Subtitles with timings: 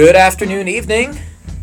[0.00, 1.14] Good afternoon, evening.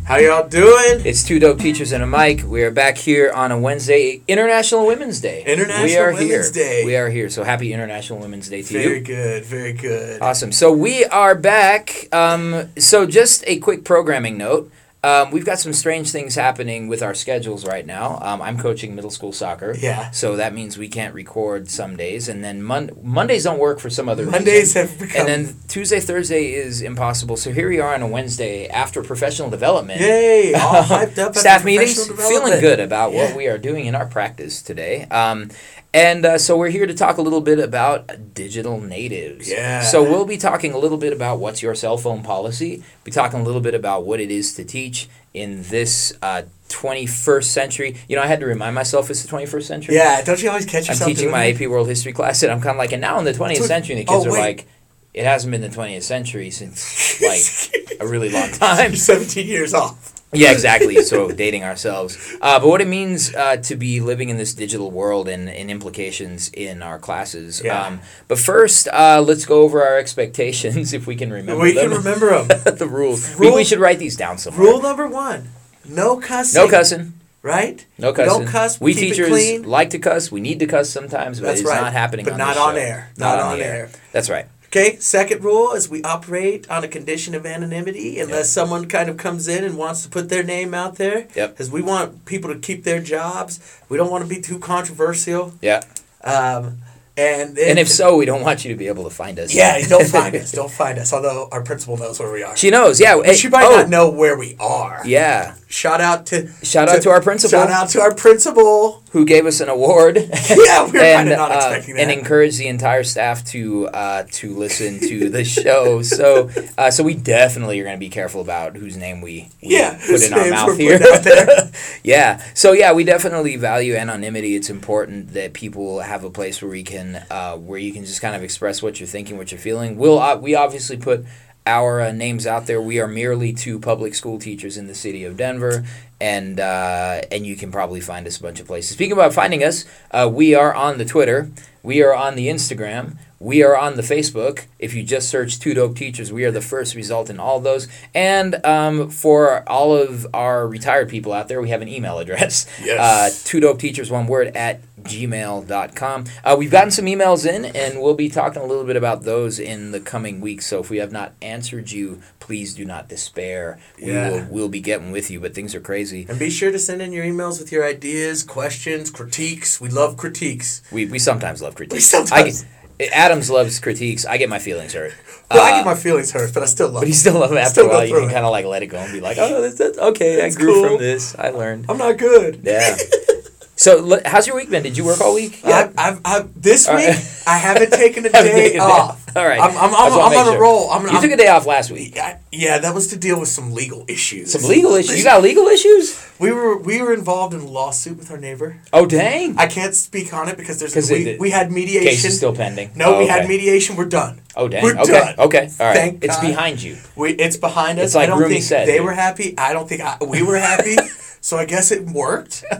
[0.04, 1.04] How y'all doing?
[1.04, 2.44] It's two dope teachers and a mic.
[2.44, 5.42] We are back here on a Wednesday, International Women's Day.
[5.42, 6.64] International we are Women's here.
[6.64, 6.84] Day.
[6.84, 7.30] We are here.
[7.30, 8.88] So happy International Women's Day to Very you.
[8.90, 10.22] Very good, very good.
[10.22, 10.52] Awesome.
[10.52, 12.06] So we are back.
[12.12, 14.70] Um, so just a quick programming note.
[15.04, 18.18] Um, we've got some strange things happening with our schedules right now.
[18.20, 19.76] Um, I'm coaching middle school soccer.
[19.78, 20.10] Yeah.
[20.10, 23.90] So that means we can't record some days, and then Mon- Mondays don't work for
[23.90, 24.88] some other Mondays reason.
[24.88, 25.20] have become.
[25.20, 27.36] And then Tuesday, Thursday is impossible.
[27.36, 30.00] So here we are on a Wednesday after professional development.
[30.00, 30.54] Yay!
[30.54, 31.36] All hyped up.
[31.36, 33.26] Staff meetings, feeling good about Yeah.
[33.28, 35.04] what we are doing in our practice today.
[35.12, 35.50] Um,
[35.98, 39.50] and uh, so we're here to talk a little bit about digital natives.
[39.50, 39.82] Yeah.
[39.82, 42.84] So we'll be talking a little bit about what's your cell phone policy.
[43.02, 47.44] Be talking a little bit about what it is to teach in this uh, 21st
[47.44, 47.96] century.
[48.08, 49.94] You know, I had to remind myself it's the 21st century.
[49.96, 51.10] Yeah, don't you always catch yourself?
[51.10, 51.50] I'm teaching my?
[51.50, 53.64] AP World History class, and I'm kind of like, and now in the 20th Tw-
[53.64, 54.68] century, and the oh, kids are like,
[55.14, 57.20] it hasn't been the 20th century since
[57.90, 58.90] like a really long time.
[58.90, 60.17] You're 17 years off.
[60.32, 61.02] Yeah, exactly.
[61.02, 62.36] So dating ourselves.
[62.40, 65.70] Uh, but what it means uh, to be living in this digital world and, and
[65.70, 67.62] implications in our classes.
[67.64, 67.82] Yeah.
[67.82, 71.88] Um, but first, uh, let's go over our expectations if we can remember we them.
[71.90, 72.76] can remember them.
[72.76, 73.34] the rules.
[73.38, 74.66] Rule- we should write these down somewhere.
[74.68, 75.48] Rule number one:
[75.88, 76.62] no cussing.
[76.62, 77.12] no cussing.
[77.40, 77.86] Right?
[77.98, 78.40] No cussing.
[78.40, 80.30] don't cuss, We we teachers like to cuss.
[80.30, 81.80] We need to cuss sometimes, but That's it's right.
[81.80, 82.80] not happening But on not on show.
[82.80, 83.10] air.
[83.16, 83.74] Not, Not on, on air.
[83.74, 83.90] air.
[84.12, 84.46] That's right.
[84.68, 84.96] Okay.
[84.98, 89.48] Second rule is we operate on a condition of anonymity unless someone kind of comes
[89.48, 91.26] in and wants to put their name out there.
[91.34, 91.50] Yep.
[91.50, 93.60] Because we want people to keep their jobs.
[93.88, 95.54] We don't want to be too controversial.
[95.62, 95.82] Yeah.
[96.22, 96.78] Um,
[97.18, 99.52] and And if so, we don't want you to be able to find us.
[99.52, 100.52] Yeah, don't find us.
[100.52, 101.12] Don't find us.
[101.12, 102.56] Although our principal knows where we are.
[102.56, 103.00] She knows.
[103.00, 103.16] Yeah.
[103.16, 105.02] But she might oh, not know where we are.
[105.04, 105.56] Yeah.
[105.70, 107.58] Shout out to Shout out to our principal.
[107.58, 109.02] Shout out to our principal.
[109.10, 110.16] who gave us an award.
[110.48, 112.02] Yeah, we were and, kinda not uh, expecting that.
[112.02, 116.00] And encouraged the entire staff to uh, to listen to the show.
[116.02, 119.76] So uh, so we definitely are going to be careful about whose name we, we
[119.76, 120.98] Yeah, put in our mouth here.
[122.02, 122.42] yeah.
[122.54, 124.56] So yeah, we definitely value anonymity.
[124.56, 128.20] It's important that people have a place where we can uh, where you can just
[128.20, 129.96] kind of express what you're thinking, what you're feeling.
[129.96, 131.24] We'll uh, we obviously put
[131.66, 132.80] our uh, names out there.
[132.80, 135.84] We are merely two public school teachers in the city of Denver,
[136.20, 138.92] and uh, and you can probably find us a bunch of places.
[138.92, 141.50] Speaking about finding us, uh, we are on the Twitter,
[141.82, 144.64] we are on the Instagram, we are on the Facebook.
[144.78, 147.86] If you just search Two Dope Teachers, we are the first result in all those.
[148.14, 152.66] And um, for all of our retired people out there, we have an email address.
[152.82, 152.98] Yes.
[152.98, 156.24] Uh, two Dope Teachers, one word, at gmail.com.
[156.44, 159.58] Uh, we've gotten some emails in, and we'll be talking a little bit about those
[159.58, 160.66] in the coming weeks.
[160.66, 163.78] So if we have not answered you, please do not despair.
[164.00, 164.30] We Yeah.
[164.30, 166.26] will we'll be getting with you, but things are crazy.
[166.28, 169.80] And be sure to send in your emails with your ideas, questions, critiques.
[169.80, 170.82] We love critiques.
[170.90, 171.94] We, we sometimes love critiques.
[171.94, 172.66] We sometimes- I
[173.12, 174.26] Adams loves critiques.
[174.26, 175.12] I get my feelings hurt.
[175.50, 177.52] Well, I Uh, get my feelings hurt, but I still love But you still love
[177.52, 178.04] it after a while.
[178.04, 180.36] You can kind of like let it go and be like, oh, that's, that's okay.
[180.36, 180.88] That's I grew cool.
[180.88, 181.34] from this.
[181.38, 181.86] I learned.
[181.88, 182.60] I'm not good.
[182.64, 182.96] Yeah.
[183.78, 184.82] so, how's your week been?
[184.82, 185.60] Did you work all week?
[185.64, 187.42] I've, I've, I've, this All week, right.
[187.46, 189.36] I haven't taken a Haven't day taken a day off.
[189.36, 189.60] All right.
[189.60, 190.90] I'm, I'm, I I'm, I'm on a roll.
[190.90, 192.16] I'm, You I'm, took a day off last week.
[192.16, 194.50] Yeah, yeah, that was to deal with some legal issues.
[194.52, 195.16] Some legal issues.
[195.18, 196.20] You got legal issues?
[196.40, 198.78] We were we were involved in a lawsuit with our neighbor.
[198.92, 199.56] Oh, dang.
[199.58, 202.08] I can't speak on it because there's we, it- we had mediation.
[202.08, 202.90] Case is still pending.
[202.96, 203.32] no, Oh, we okay.
[203.32, 203.94] had mediation.
[203.96, 204.40] We're done.
[204.56, 204.82] Oh, dang.
[204.82, 205.12] We're okay.
[205.12, 205.34] done.
[205.38, 205.70] Okay.
[205.78, 205.94] All right.
[205.96, 206.46] Thank it's God.
[206.48, 206.96] behind you.
[207.14, 208.06] We it's behind us.
[208.06, 209.04] It's like I don't Rumi think said, they dude.
[209.04, 209.54] were happy.
[209.56, 210.96] I don't think I, we were happy.
[211.40, 212.64] so I guess it worked.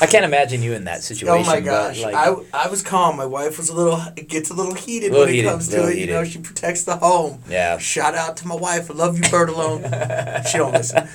[0.00, 1.44] I can't imagine you in that situation.
[1.46, 3.16] Oh my gosh, like, I, I was calm.
[3.16, 5.68] My wife was a little it gets a little heated Little when heated, it comes
[5.68, 5.98] to it.
[5.98, 7.42] You know, she protects the home.
[7.48, 7.78] Yeah.
[7.78, 8.90] Shout out to my wife.
[8.90, 9.82] I love you, Bird Alone.
[10.50, 11.06] she don't listen.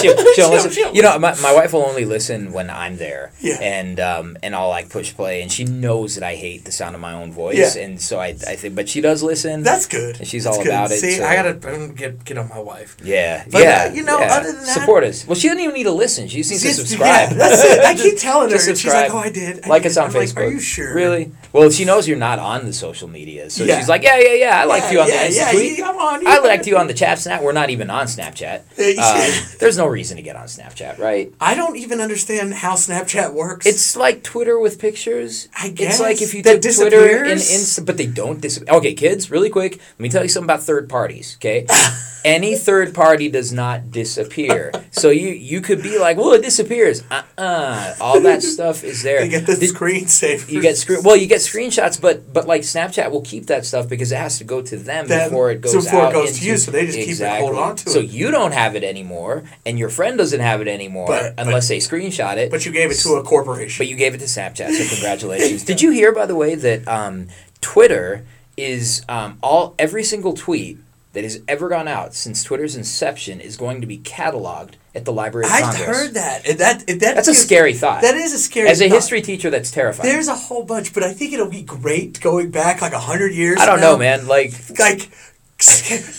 [0.00, 0.70] she'll, she'll listen.
[0.70, 3.32] she'll You know, my, my wife will only listen when I'm there.
[3.40, 3.58] Yeah.
[3.60, 6.94] And um and I'll like push play, and she knows that I hate the sound
[6.94, 7.82] of my own voice, Yeah.
[7.82, 9.62] and so I I think, but she does listen.
[9.62, 10.18] That's good.
[10.18, 10.70] And she's That's all good.
[10.72, 11.54] about it, See, so- I gotta
[11.94, 12.96] get get on my wife.
[13.02, 13.88] yeah, But, yeah.
[13.90, 14.34] uh, you know, yeah.
[14.36, 15.26] other than that- support us.
[15.26, 16.28] Well, she doesn't even need to listen.
[16.28, 17.30] She just needs to subscribe.
[17.30, 17.80] Yeah, that's it.
[17.84, 20.06] I keep telling her, and she's like, "Oh, I did." I like did." us on
[20.06, 20.36] I'm Facebook.
[20.36, 20.94] Like, Are you sure?
[20.94, 21.32] Really?
[21.52, 23.78] Well, she knows you're not on the social media, so Yeah.
[23.78, 24.60] she's like, yeah, yeah, yeah.
[24.60, 25.82] I liked Yeah, you on yeah, the yeah, tweet.
[25.82, 26.26] I'm on.
[26.26, 27.42] I liked you on the chat snap.
[27.42, 28.62] We're not even on Snapchat.
[29.02, 31.32] Um, there's no reason to get on Snapchat, right?
[31.40, 33.66] I don't even understand how Snapchat works.
[33.66, 35.48] It's like Twitter with pictures.
[35.58, 37.78] I guess It's like if you That took Twitter and disappears?
[37.80, 38.74] Insta, but they don't disappear.
[38.76, 39.72] Okay, kids, really quick.
[39.72, 41.36] Let me tell you something about third parties.
[41.38, 41.66] Okay,
[42.24, 44.72] any third party does not disappear.
[44.90, 47.02] So you you could be like, well, it disappears.
[47.10, 49.20] Uh uh All that stuff is there.
[49.20, 50.48] they get the Did- screensaver.
[50.48, 51.02] you get screen.
[51.02, 54.38] Well, you get screenshots, but but like Snapchat will keep that stuff because it has
[54.38, 56.70] to go to them, Them, before it goes so before it goes to you, so
[56.70, 57.92] they just keep it, hold on to So it.
[57.94, 61.68] So you don't have it anymore, and your friend doesn't have it anymore But- unless
[61.68, 62.50] they screenshot it.
[62.50, 63.78] But you gave it to a corporation.
[63.78, 65.64] But you gave it to Snapchat, so congratulations.
[65.64, 67.28] Did you hear, by the way, that um,
[67.60, 68.24] Twitter
[68.56, 70.78] is um, all every single tweet
[71.12, 75.12] that has ever gone out since Twitter's inception is going to be cataloged at the
[75.12, 75.80] Library of I Congress.
[75.82, 76.48] I've heard that.
[76.48, 78.02] And that, and that That's a scary thought.
[78.02, 78.68] That is a scary.
[78.68, 78.94] As a thought.
[78.94, 80.08] history teacher, that's terrifying.
[80.08, 83.32] there's a whole bunch, but I think it'll be great going back like a hundred
[83.34, 83.58] years.
[83.60, 83.92] I don't now.
[83.92, 84.26] know, man.
[84.26, 85.10] Like, Like,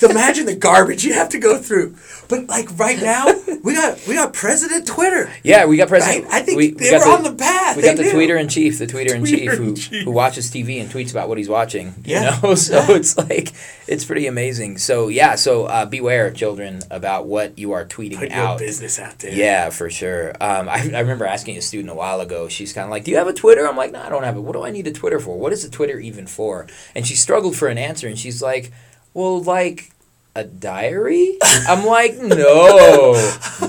[0.04, 1.96] imagine the garbage you have to go through.
[2.30, 3.26] But like right now,
[3.64, 5.32] we got we got President Twitter.
[5.44, 6.26] yeah, we got president.
[6.26, 6.34] Right?
[6.34, 7.76] I think we, they got were on the path.
[7.76, 9.74] We They got the tweeter in chief, the tweeter in chief, who
[10.04, 11.94] who watches TV and tweets about what he's watching.
[12.06, 12.36] Yeah.
[12.36, 12.92] You know, so Yeah.
[12.96, 13.52] it's like
[13.88, 14.78] it's pretty amazing.
[14.78, 18.60] So yeah, so uh, beware, children, about what you are tweeting Put your out.
[18.60, 19.34] business out there.
[19.34, 20.30] Yeah, for sure.
[20.42, 22.48] Um, I, I remember asking a student a while ago.
[22.48, 24.38] She's kind of like, "Do you have a Twitter?" I'm like, "No, I don't have
[24.38, 24.42] it.
[24.42, 25.38] What do I need a Twitter for?
[25.38, 28.72] What is a Twitter even for?" And she struggled for an answer, and she's like,
[29.14, 29.93] "Well, like."
[30.36, 31.38] A diary?
[31.44, 33.14] I'm like, no,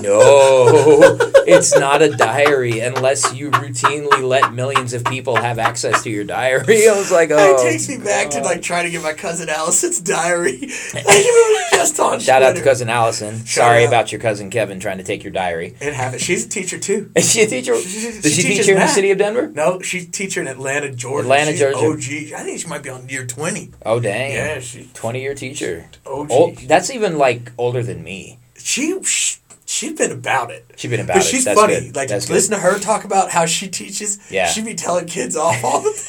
[0.01, 1.15] no,
[1.45, 6.23] it's not a diary unless you routinely let millions of people have access to your
[6.23, 6.87] diary.
[6.89, 7.55] I was like, oh.
[7.55, 10.57] It takes me back to like trying to get my cousin Allison's diary.
[11.71, 13.37] Just on Shout out to cousin Allison.
[13.45, 13.87] Shout Sorry out.
[13.89, 15.75] about your cousin Kevin trying to take your diary.
[15.79, 16.19] It.
[16.19, 17.11] She's a teacher too.
[17.15, 17.75] Is she a teacher?
[17.79, 19.47] She- she- Does she she teach here in the city of Denver?
[19.49, 21.25] No, she's a teacher in Atlanta, Georgia.
[21.27, 21.77] Atlanta, She's Georgia.
[21.85, 22.39] OG.
[22.39, 23.71] I think she might be on year twenty.
[23.85, 24.31] Oh dang!
[24.31, 25.85] Yeah, she 20 year teacher.
[26.07, 26.31] OG.
[26.31, 28.39] Old, that's even like older than me.
[28.57, 30.65] She, she she's been about it.
[30.77, 31.29] She's been about But it.
[31.29, 31.73] she's That's funny.
[31.79, 31.95] good.
[31.95, 32.33] Like That's good.
[32.33, 34.19] listen to her talk about how she teaches.
[34.31, 34.47] Yeah.
[34.47, 36.05] She be telling kids off all the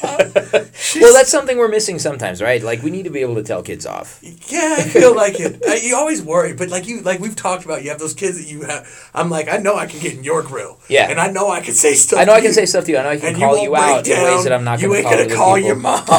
[0.61, 1.01] time.
[1.01, 2.61] Well, that's something we're missing sometimes, right?
[2.61, 4.19] Like we need to be able to tell kids off.
[4.21, 5.61] Yeah, I feel like it.
[5.67, 8.37] I, you always worry, but like you, like we've talked about, you have those kids
[8.37, 8.87] that you have.
[9.13, 10.79] I'm like, I know I can get in your grill.
[10.89, 11.09] Yeah.
[11.09, 12.19] and I know I can say stuff.
[12.19, 12.97] I know to I can you, say stuff to you.
[12.97, 14.23] I know I can and call you, break out in down.
[14.23, 15.67] ways that I'm not You going to ain't call gonna call people.
[15.67, 16.03] your mom,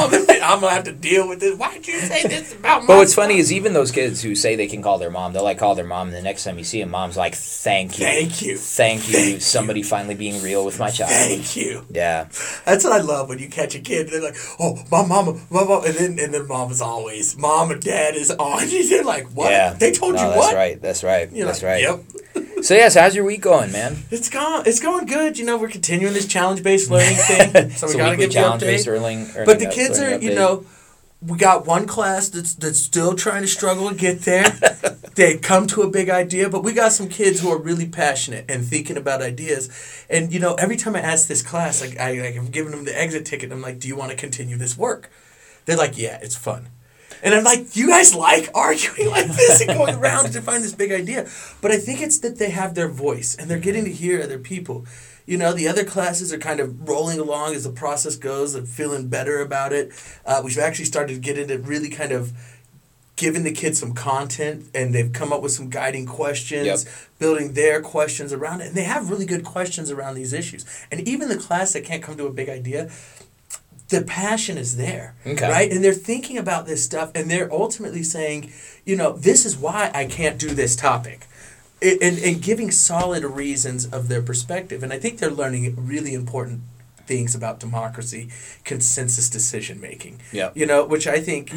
[0.49, 1.57] I'm gonna have to deal with this.
[1.57, 2.87] Why did you say this about my?
[2.89, 5.45] But what's funny is even those kids who say they can call their mom, they'll
[5.45, 8.05] like call their mom, and the next time you see them, mom's like, "Thank you,
[8.05, 8.57] Thank you.
[8.57, 9.41] thank you, Thank you.
[9.41, 11.85] somebody finally being real with my child." Thank you.
[11.91, 12.29] Yeah,
[12.65, 14.09] That's what I love when you catch a kid.
[14.11, 17.71] They're like, "Oh, my mama, my mom," and then and then mom is always, "Mom
[17.71, 19.51] and dad is on." They're like, "What?
[19.51, 19.75] yeah.
[19.75, 20.83] They told No, you that's what?" That's right.
[20.83, 21.33] That's right.
[21.33, 21.83] You're that's like, right.
[21.83, 22.01] Yep.
[22.61, 23.97] So yeah, so how's your week going, man?
[24.11, 24.65] It's going.
[24.67, 25.39] It's going good.
[25.39, 27.71] You know, we're continuing this challenge based learning thing.
[27.77, 30.19] So we a gotta get give the challenge based earning, earning But the kids are,
[30.19, 30.65] you know,
[31.21, 34.51] we got one class that's that's still trying to struggle to get there.
[35.17, 38.45] they come to a big idea, but we got some kids who are really passionate
[38.49, 40.05] and thinking about ideas.
[40.09, 42.85] And you know, every time I ask this class, like I like I'm giving them
[42.85, 43.51] the exit ticket.
[43.51, 45.11] I'm like, "Do you want to continue this work?"
[45.65, 46.69] They're like, "Yeah, it's fun."
[47.23, 50.75] And I'm like, you guys like arguing like this and going around to find this
[50.75, 51.29] big idea.
[51.61, 54.39] But I think it's that they have their voice and they're getting to hear other
[54.39, 54.87] people.
[55.29, 58.67] You know, the other classes are kind of rolling along as the process goes and
[58.67, 59.93] feeling better about it.
[60.25, 62.33] Uh, we've actually started to get into really kind of
[63.17, 66.79] giving the kids some content and they've come up with some guiding questions Yep.
[67.19, 71.07] building their questions around it and they have really good questions around these issues and
[71.07, 72.89] even the class that can't come to a big idea
[73.89, 75.49] the passion is there Okay.
[75.51, 78.53] right and they're thinking about this stuff and they're ultimately saying
[78.87, 81.27] you know this is why i can't do this topic
[81.81, 86.61] and, and giving solid reasons of their perspective and i think they're learning really important
[87.07, 88.29] things about democracy
[88.65, 90.57] consensus decision making Yep.
[90.57, 91.53] you know which i think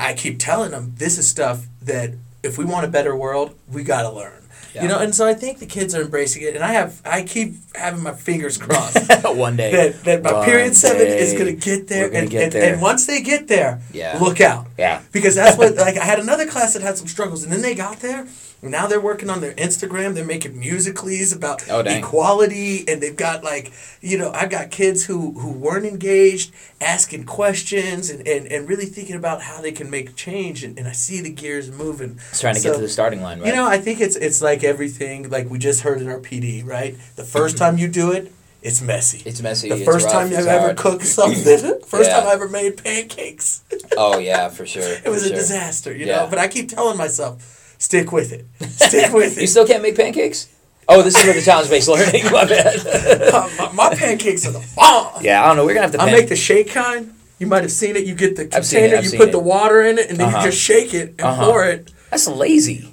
[0.00, 2.10] i keep telling them this is stuff that
[2.42, 4.42] if we want a better world we got to learn
[4.74, 4.82] Yeah.
[4.82, 7.22] you know and so i think the kids are embracing it and i have i
[7.22, 9.70] keep having my fingers crossed one day.
[9.72, 12.52] that, that my One period seven is going to get there, gonna and, get and,
[12.52, 12.72] there.
[12.72, 14.18] and once they get there, Yeah.
[14.20, 15.02] look out Yeah.
[15.12, 17.74] because that's what like I had another class that had some struggles, and then they
[17.74, 18.26] got there.
[18.70, 20.14] Now they're working on their Instagram.
[20.14, 25.04] They're making musicallys about Oh, equality, and they've got like you know I've got kids
[25.06, 29.90] who who weren't engaged, asking questions, and, and, and really thinking about how they can
[29.90, 30.64] make change.
[30.64, 32.18] And, and I see the gears moving.
[32.30, 33.48] It's trying to So- get to the starting line, right?
[33.48, 36.64] you know, I think it's it's like everything like we just heard in our PD,
[36.66, 36.96] right?
[37.16, 38.32] The first time you do it,
[38.62, 39.22] it's messy.
[39.24, 39.68] it's messy.
[39.68, 40.76] the first rough, time it's ever hard.
[40.76, 42.18] cooked something, first Yeah.
[42.20, 43.62] time I ever made pancakes,
[43.96, 44.82] Oh yeah, for sure.
[45.04, 45.36] it was for a sure.
[45.36, 46.16] disaster, you Yeah.
[46.22, 46.26] know.
[46.28, 49.40] But I keep telling myself, stick with it, stick with it.
[49.42, 50.48] You still can't make pancakes?
[50.88, 52.24] Oh, this is where the challenge based learning.
[52.32, 53.58] My bad.
[53.58, 55.22] my, my pancakes are the bomb.
[55.24, 55.64] yeah, I don't know.
[55.66, 56.00] We're gonna have to.
[56.00, 57.12] I make the shake kind.
[57.38, 58.06] You might have seen it.
[58.06, 59.32] You get the I've seen it, container, you put it.
[59.32, 60.38] the water in it, and then Uh-huh.
[60.38, 61.44] you just shake it and Uh-huh.
[61.50, 61.90] pour it.
[62.10, 62.92] That's lazy.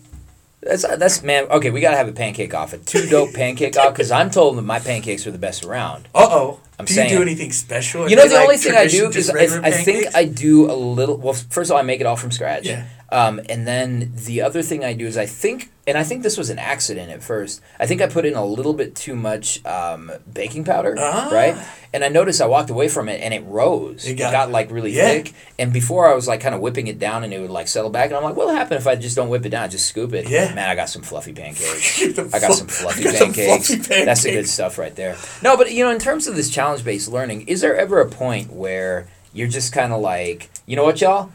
[0.61, 1.43] That's that's man.
[1.51, 2.73] Okay, we gotta have a pancake off.
[2.73, 6.07] A two dope pancake off because I'm told that my pancakes are the best around.
[6.15, 6.59] Uh oh.
[6.79, 8.09] I'm do saying- you do anything special?
[8.09, 10.07] You know, the like only thing I do is I, I think?
[10.15, 11.17] I do a little.
[11.17, 12.65] Well, first of all, I make it all from scratch.
[12.65, 12.85] Yeah.
[13.13, 16.37] Um, and then the other thing I do is I think, and I think this
[16.37, 17.61] was an accident at first.
[17.79, 21.29] I think I put in a little bit too much um, baking powder, Ah.
[21.31, 21.55] right?
[21.93, 24.05] And I noticed I walked away from it and it rose.
[24.07, 25.09] It It got- got, like really yeah.
[25.09, 25.33] thick.
[25.59, 27.91] And before I was like kind of whipping it down and it would like settle
[27.91, 28.07] back.
[28.07, 29.65] And I'm like, what'll happen if I just don't whip it down?
[29.65, 30.27] I Just scoop it.
[30.27, 30.53] Yeah.
[30.55, 32.01] Man, I got some fluffy pancakes.
[32.33, 33.87] I got some fluffy got some pancakes.
[33.89, 35.15] That's the good stuff right there.
[35.43, 38.09] No, but you know, in terms of this challenge based learning, is there ever a
[38.09, 41.29] point where you're just kind of like, you know what, y'all?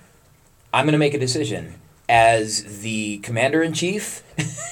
[0.72, 1.74] I'm gonna make a decision.
[2.08, 4.22] as the commander in chief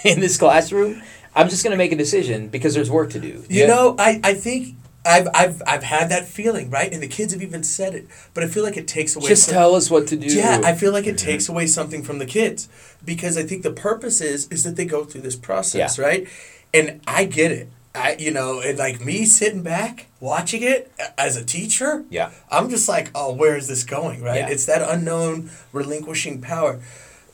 [0.05, 1.03] in this classroom,
[1.35, 3.45] I'm just going to make a decision because there's work to do.
[3.51, 4.75] You know, I, I think
[5.05, 6.91] I've, I've I've had that feeling, right?
[6.93, 9.29] And the kids have even said it, but I feel like it takes away.
[9.29, 10.35] Just some- tell us what to do.
[10.35, 11.27] Yeah, I feel like it mm-hmm.
[11.27, 12.69] takes away something from the kids
[13.05, 16.05] because I think the purpose is is that they go through this process, Yeah.
[16.05, 16.29] right?
[16.73, 17.69] And I get it.
[17.97, 22.31] I you know, and like me sitting back watching it as a teacher, Yeah.
[22.51, 24.37] I'm just like, oh, where is this going, right?
[24.41, 24.49] Yeah.
[24.49, 26.81] It's that unknown relinquishing power.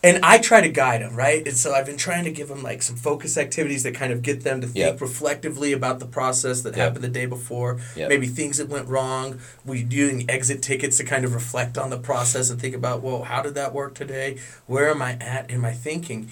[0.05, 1.47] And I try to guide them, right?
[1.47, 4.21] And so I've been trying to give them like some focus activities that kind of
[4.23, 5.01] get them to think Yep.
[5.01, 6.77] reflectively about the process that Yep.
[6.85, 8.09] happened the day before, Yep.
[8.09, 9.39] maybe things that went wrong.
[9.65, 13.23] We doing exit tickets to kind of reflect on the process and think about, well,
[13.23, 14.39] how did that work today?
[14.67, 16.29] Where am I at in my thinking?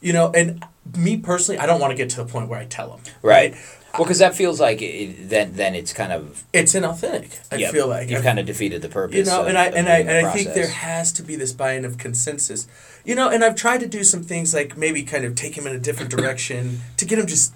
[0.00, 0.64] You know, and
[0.96, 3.54] me personally, I don't want to get to the point where I tell them, Right.
[3.94, 7.40] Well, because that feels like it, then then it's kind of It's inauthentic.
[7.50, 9.16] I yep, feel like you've I- kind of defeated the purpose.
[9.16, 11.52] you know of- and i and i and i think there has to be this
[11.52, 12.68] buy-in of consensus
[13.04, 15.66] you know and i've tried to do some things like maybe kind of take him
[15.66, 17.52] in a different direction to get him just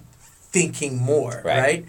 [0.52, 1.60] thinking more Right.
[1.62, 1.84] right,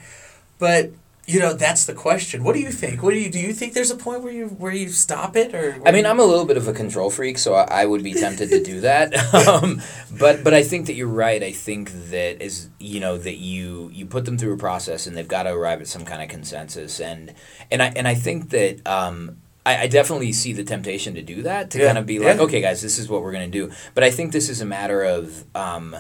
[0.60, 0.92] but
[1.28, 3.74] you know that's the question what do you think what do you do you think
[3.74, 6.46] there's a point where you where you stop it or I mean, I'm a little
[6.46, 9.16] bit of a control freak, so I, I would be tempted to do that.
[9.48, 9.82] um,
[10.20, 11.42] but but I think that you're right.
[11.42, 15.18] I think that is you know that you you put them through a process and
[15.18, 17.34] they've got to arrive at some kind of consensus and
[17.72, 18.86] and I and I think that.
[18.88, 22.20] Um, I, I definitely see the temptation to do that to Yeah, kind of be
[22.20, 22.44] like, yeah.
[22.44, 23.72] okay, guys, this is what we're gonna do.
[23.96, 25.96] But I think this is a matter of um,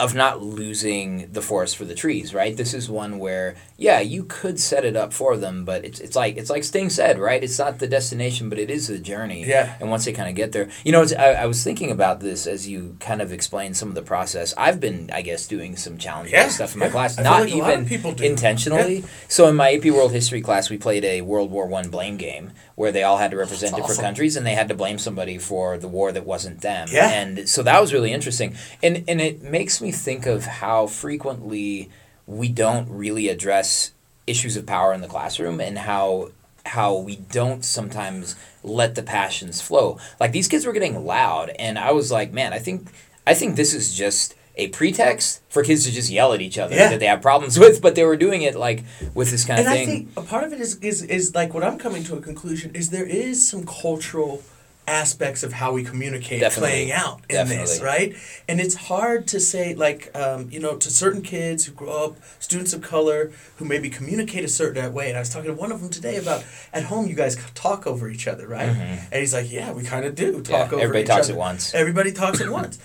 [0.00, 2.56] of not losing the forest for the trees, right?
[2.56, 6.16] This is one where, yeah, you could set it up for them, but it's, it's
[6.16, 7.42] like it's like Sting said, right?
[7.44, 9.44] It's not the destination, but it is the journey.
[9.46, 9.76] Yeah.
[9.78, 12.20] And once they kind of get there, you know, it's, I, I was thinking about
[12.20, 14.54] this as you kind of explained some of the process.
[14.56, 16.92] I've been, I guess, doing some challenging Yeah, stuff in my yeah.
[16.92, 18.24] class, I not like a lot of even people do.
[18.24, 19.04] intentionally.
[19.28, 22.52] So in my AP World History class, we played a World War One blame game
[22.74, 24.04] where they all had to represent That's different awesome.
[24.04, 26.88] countries and they had to blame somebody for the war that wasn't them.
[26.90, 27.10] Yeah.
[27.10, 28.54] And so that was really interesting.
[28.82, 31.90] And and it makes me think of how frequently
[32.26, 33.92] we don't really address
[34.26, 36.30] issues of power in the classroom and how
[36.66, 39.98] how we don't sometimes let the passions flow.
[40.20, 42.88] Like these kids were getting loud and I was like, man, I think
[43.26, 46.74] I think this is just a pretext for kids to just yell at each other
[46.76, 46.90] Yeah.
[46.90, 49.68] that they have problems with, but they were doing it like with this kind and
[49.68, 49.86] of I thing.
[49.86, 52.72] think a part of it is, is is like what I'm coming to a conclusion
[52.74, 54.42] is there is some cultural
[54.86, 56.68] aspects of how we communicate Definitely.
[56.70, 58.14] playing out in this, right?
[58.48, 62.16] And it's hard to say like um, you know to certain kids who grow up,
[62.40, 65.08] students of color who maybe communicate a certain way.
[65.08, 67.86] And I was talking to one of them today about at home you guys talk
[67.86, 68.68] over each other, right?
[68.68, 70.52] And he's like, yeah, we kind of do Mm-hmm.
[70.52, 71.34] Yeah, talk over everybody talks other.
[71.34, 71.74] at once.
[71.74, 72.78] Everybody talks at once.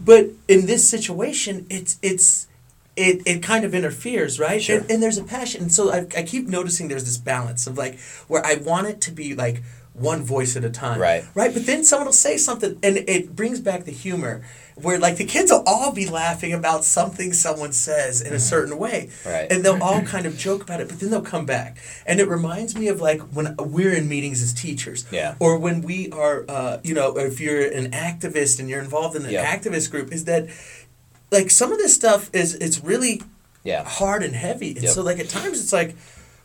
[0.00, 2.48] But in this situation, it's it's
[2.96, 4.62] it, it kind of interferes, right?
[4.62, 4.78] Sure.
[4.80, 5.62] And, and there's a passion.
[5.62, 9.00] And so I, I keep noticing there's this balance of like where I want it
[9.02, 9.62] to be like
[9.94, 10.98] one voice at a time.
[11.00, 11.24] Right.
[11.34, 11.52] Right.
[11.52, 14.42] But then someone will say something and it brings back the humor
[14.74, 18.78] where like the kids will all be laughing about something someone says in a certain
[18.78, 19.10] way.
[19.10, 19.28] Mm-hmm.
[19.28, 19.52] Right.
[19.52, 21.76] And they'll all kind of joke about it, but then they'll come back.
[22.06, 25.04] And it reminds me of like when we're in meetings as teachers.
[25.12, 25.34] Yeah.
[25.38, 29.26] Or when we are, uh, you know, if you're an activist and you're involved in
[29.26, 29.54] an Yeah.
[29.54, 30.48] activist group, is that
[31.30, 33.20] like some of this stuff is it's really
[33.64, 33.84] yeah.
[33.84, 34.92] hard and heavy, and Yep.
[34.92, 35.96] so like at times it's like,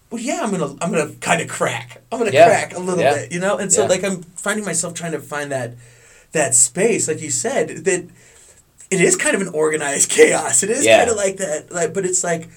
[0.09, 2.01] well, yeah, I'm gonna I'm gonna kind of crack.
[2.11, 2.45] I'm gonna Yeah.
[2.47, 3.13] crack a little Yeah.
[3.15, 3.57] bit, you know.
[3.57, 3.87] And so Yeah.
[3.89, 5.73] like I'm finding myself trying to find that
[6.33, 8.05] that space, like you said, that
[8.89, 10.63] it is kind of an organized chaos.
[10.63, 12.49] It is kind of like that, like, but it's like,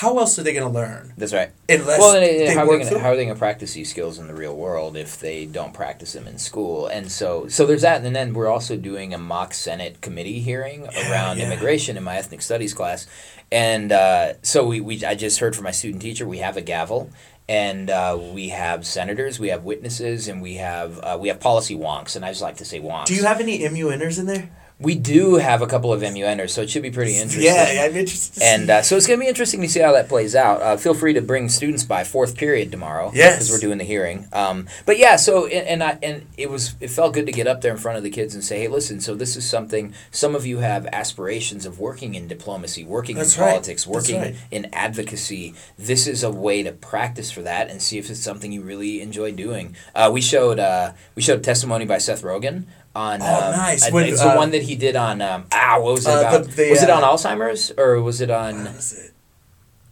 [0.00, 1.50] how else are they gonna learn That's right.
[1.70, 3.72] unless well, and, uh, they how, are they gonna, how are they going to practice
[3.72, 6.86] these skills in the real world if they don't practice them in school?
[6.86, 10.82] And so, so there's that, and then we're also doing a mock Senate committee hearing
[10.82, 11.46] Yeah, around yeah.
[11.46, 13.06] immigration in my ethnic studies class,
[13.50, 16.62] and uh, so we, we I just heard from my student teacher we have a
[16.62, 17.10] gavel.
[17.48, 21.76] And uh, we have senators, we have witnesses, and we have uh, we have policy
[21.76, 23.06] wonks, and I just like to say wonks.
[23.06, 24.50] Do you have any MUNers in there?
[24.78, 27.44] We do have a couple of MUNers, so it should be pretty interesting.
[27.44, 28.40] Yeah, I'm interested.
[28.40, 30.60] To And uh, so it's going to be interesting to see how that plays out.
[30.60, 33.10] Uh, feel free to bring students by fourth period tomorrow.
[33.14, 33.36] Yes.
[33.36, 34.28] because we're doing the hearing.
[34.34, 37.46] Um, but yeah, so and, and I and it was it felt good to get
[37.46, 39.00] up there in front of the kids and say, hey, listen.
[39.00, 39.94] So this is something.
[40.10, 43.50] Some of you have aspirations of working in diplomacy, working That's in right.
[43.52, 44.36] politics, working right.
[44.50, 45.54] in advocacy.
[45.78, 49.00] This is a way to practice for that and see if it's something you really
[49.00, 49.74] enjoy doing.
[49.94, 52.64] Uh, we showed uh, we showed testimony by Seth Rogen.
[52.96, 53.86] On, Oh, um, nice.
[53.86, 56.10] uh, When, it's the uh, one that he did on um, ah what was it
[56.14, 56.44] Uh, about?
[56.44, 58.64] the- the, was it uh, on Alzheimer's or was it on?
[58.64, 59.12] Was it?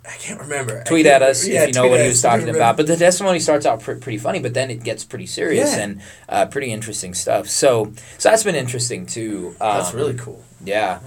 [0.06, 0.82] I can't remember.
[0.84, 1.62] Tweet can't at us remember.
[1.62, 2.76] if you know what at he was talking about.
[2.78, 5.82] But the testimony starts out pr- pretty funny, but then it gets pretty serious Yeah.
[5.82, 7.48] and uh, pretty interesting stuff.
[7.48, 9.54] So, so that's been interesting too.
[9.60, 10.42] Um, That's really cool.
[10.64, 11.00] yeah,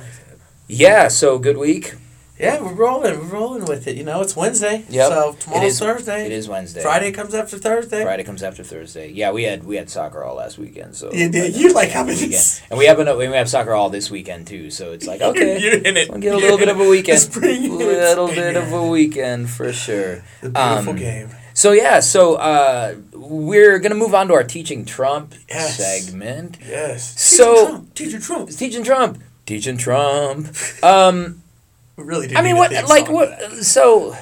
[0.67, 1.07] yeah.
[1.09, 1.93] So good week.
[2.39, 3.17] Yeah, we're rolling.
[3.19, 3.95] We're rolling with it.
[3.97, 4.85] You know, it's Wednesday.
[4.89, 5.09] Yep.
[5.11, 6.25] So It tomorrow's is- Thursday.
[6.27, 6.81] It is Wednesday.
[6.83, 8.03] Friday comes after Thursday.
[8.03, 9.11] Friday comes after Thursday.
[9.11, 10.95] Yeah, we had we had soccer all last weekend.
[10.95, 11.55] So You did.
[11.55, 12.33] You like having weekend.
[12.33, 12.61] this.
[12.69, 14.69] and we have an, we have soccer all this weekend too.
[14.69, 16.09] So it's like okay, You're in it.
[16.09, 17.19] we'll get a little bit of a weekend.
[17.19, 20.23] Spring A little bit of a weekend for sure.
[20.41, 21.29] The beautiful Um, game.
[21.55, 25.77] So yeah, so uh, we're gonna move on to our teaching Trump Yes.
[25.77, 26.59] segment.
[26.63, 27.19] Yes.
[27.19, 28.51] So- teaching Trump.
[28.51, 28.51] Teacher Trump.
[28.51, 29.23] Teaching Trump.
[29.47, 30.49] Teaching Trump.
[30.83, 31.41] Um,
[31.97, 32.37] We really did.
[32.37, 33.51] I mean, what like what?
[33.63, 34.15] So,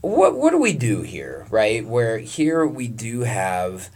[0.00, 1.86] what what do we do here, right?
[1.86, 3.90] Where here we do have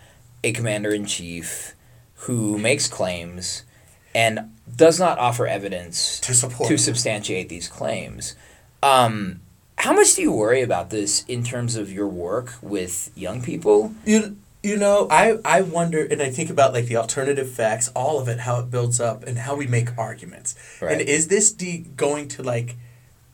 [0.44, 1.74] a commander in chief
[2.20, 3.64] who makes claims
[4.14, 6.68] and does not offer evidence to support.
[6.68, 8.36] to substantiate these claims.
[8.82, 9.40] Um,
[9.78, 13.94] how much do you worry about this in terms of your work with young people?
[14.04, 18.18] You you know, I I wonder, and I think about like the alternative facts, all
[18.20, 20.54] of it, how it builds up, and how we make arguments.
[20.80, 20.92] Right.
[20.92, 22.76] And is this de- going to like,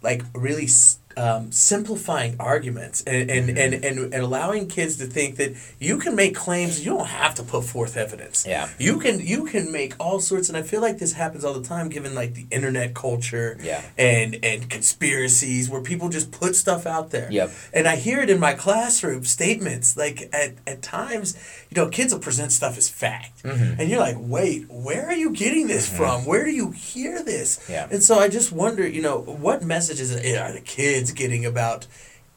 [0.02, 3.58] like really s- um, simplifying arguments and and, Mm-hmm.
[3.58, 7.34] and, and and allowing kids to think that you can make claims, you don't have
[7.36, 8.44] to put forth evidence.
[8.46, 8.68] Yeah.
[8.78, 11.66] You can you can make all sorts, and I feel like this happens all the
[11.66, 13.58] time, given like the internet culture.
[13.62, 13.82] Yeah.
[13.98, 17.28] And and conspiracies where people just put stuff out there.
[17.30, 17.50] Yep.
[17.72, 19.96] And I hear it in my classroom statements.
[19.96, 21.36] Like at, at times,
[21.70, 23.42] you know, kids will present stuff as fact.
[23.42, 23.78] Mhm.
[23.78, 26.24] And you're like, wait, where are you getting this from?
[26.24, 27.58] Where do you hear this?
[27.68, 27.88] Yeah.
[27.90, 31.86] And so I just wonder, you know, what messages are the kids getting about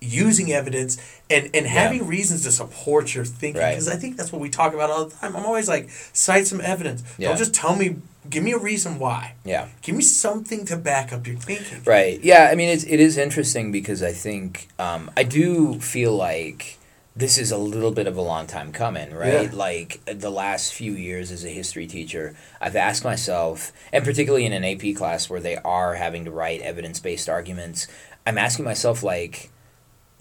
[0.01, 0.97] using evidence
[1.29, 3.61] and, and having reasons to support your thinking?
[3.61, 3.71] Right.
[3.71, 5.35] Because I think that's what we talk about all the time.
[5.35, 7.03] I'm always like, cite some evidence.
[7.17, 7.29] Yeah.
[7.29, 7.97] Don't just tell me,
[8.29, 9.35] give me a reason why.
[9.43, 9.67] Yeah.
[9.81, 11.83] Give me something to back up your thinking.
[11.85, 12.19] Right.
[12.23, 12.49] Yeah.
[12.51, 16.77] I mean, it's it is interesting because I think um, I do feel like
[17.17, 19.43] this is a little bit of a long time coming, right?
[19.43, 19.49] Yeah.
[19.53, 24.51] Like the last few years as a history teacher, I've asked myself, and particularly in
[24.51, 27.87] an AP class where they are having to write evidence based arguments,
[28.25, 29.51] I'm asking myself like,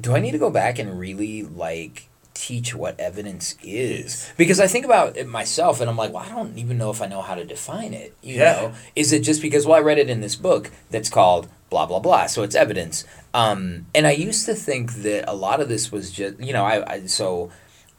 [0.01, 4.29] do I need to go back and really like teach what evidence is?
[4.37, 7.01] Because i think about it myself and i'm like well i don't even know if
[7.01, 8.53] i know how to define it you Yeah.
[8.55, 8.73] know?
[8.97, 12.01] Is it just because well i read it in this book that's called blah blah
[12.01, 13.05] blah so it's evidence.
[13.33, 16.65] Um, and i used to think that a lot of this was just you know
[16.65, 17.53] i, I so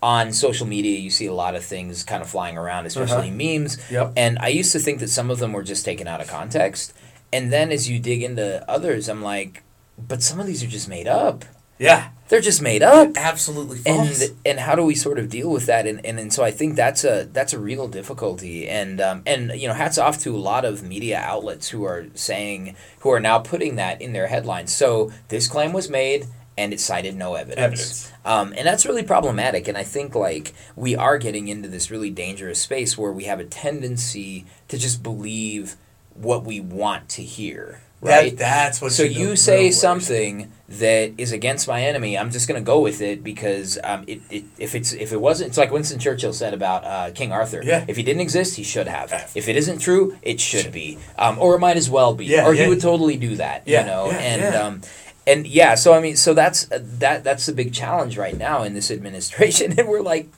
[0.03, 3.77] on social media you see a lot of things kind of flying around especially memes.
[3.89, 4.13] Yep.
[4.17, 6.93] and i used to think that some of them were just taken out of context.
[7.31, 9.63] And then as you dig into others i'm like
[9.97, 11.45] but some of these are just made up.
[11.77, 12.10] Yeah.
[12.29, 13.12] they're just made up.
[13.17, 14.21] Absolutely false.
[14.21, 15.86] and and how do we sort of deal with that?
[15.86, 18.67] And, and and so I think that's a that's a real difficulty.
[18.67, 22.08] And um, and you know hats off to a lot of media outlets who are
[22.13, 24.73] saying who are now putting that in their headlines.
[24.73, 26.27] So this claim was made
[26.58, 28.12] and it cited no evidence, Evidence.
[28.23, 29.67] Um, and that's really problematic.
[29.67, 33.41] And I think like we are getting into this really dangerous space where we have
[33.41, 35.75] a tendency to just believe
[36.13, 41.13] what we want to hear right That, that's what so the you say something that
[41.17, 42.17] is against my enemy.
[42.17, 45.21] I'm just going to go with it because um, it, it, if it's if it
[45.21, 47.62] wasn't, it's like Winston Churchill said about uh, King Arthur.
[47.63, 47.86] Yeah.
[47.88, 49.12] If he didn't exist, he should have.
[49.12, 49.27] Yeah.
[49.36, 52.25] If it isn't true, it should be, um, or it might as well be.
[52.25, 52.63] Yeah, or yeah.
[52.63, 53.63] he would totally do that.
[53.65, 54.41] Yeah, You know, yeah, and.
[54.41, 54.62] yeah.
[54.62, 54.81] Um,
[55.27, 57.23] and yeah, so I mean, so that's uh, that.
[57.23, 60.29] That's the big challenge right now in this administration, and we're like,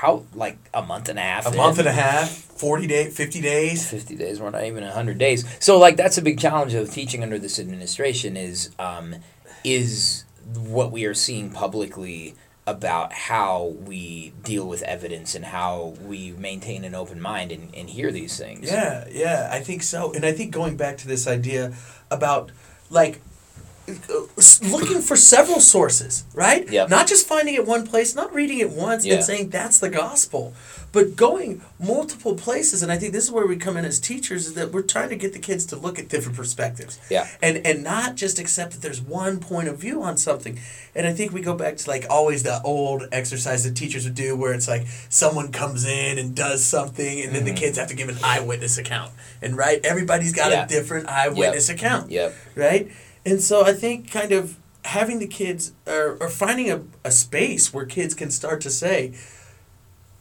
[0.00, 1.56] how like a month and a half, A in.
[1.56, 3.88] month and a half, 40 days, 50 days.
[3.90, 7.22] 50 days we're not even 100 days so like that's a big challenge of teaching
[7.22, 9.16] under this administration is um,
[9.64, 12.34] is what we are seeing publicly
[12.68, 17.88] about how we deal with evidence and how we maintain an open mind and, and
[17.90, 20.12] hear these things Yeah, yeah, I think so.
[20.12, 21.74] And I think going back to this idea
[22.10, 22.50] about
[22.90, 23.20] like
[23.88, 24.26] Uh,
[24.62, 26.68] looking for several sources, right?
[26.68, 26.90] Yep.
[26.90, 29.14] Not just finding it one place, not reading it once Yeah.
[29.14, 30.54] and saying that's the gospel,
[30.92, 32.82] but going multiple places.
[32.82, 35.10] And I think this is where we come in as teachers is that we're trying
[35.10, 36.98] to get the kids to look at different perspectives.
[37.10, 37.28] Yeah.
[37.40, 40.58] And and not just accept that there's one point of view on something.
[40.94, 44.14] And I think we go back to like always the old exercise that teachers would
[44.14, 47.58] do where it's like someone comes in and does something and then the mm-hmm.
[47.58, 49.12] kids have to give an eyewitness account.
[49.42, 50.64] And right, everybody's got Yeah.
[50.64, 52.90] a different eyewitness account yep right?
[53.26, 57.74] And so I think kind of having the kids or, or finding a, a space
[57.74, 59.12] where kids can start to say,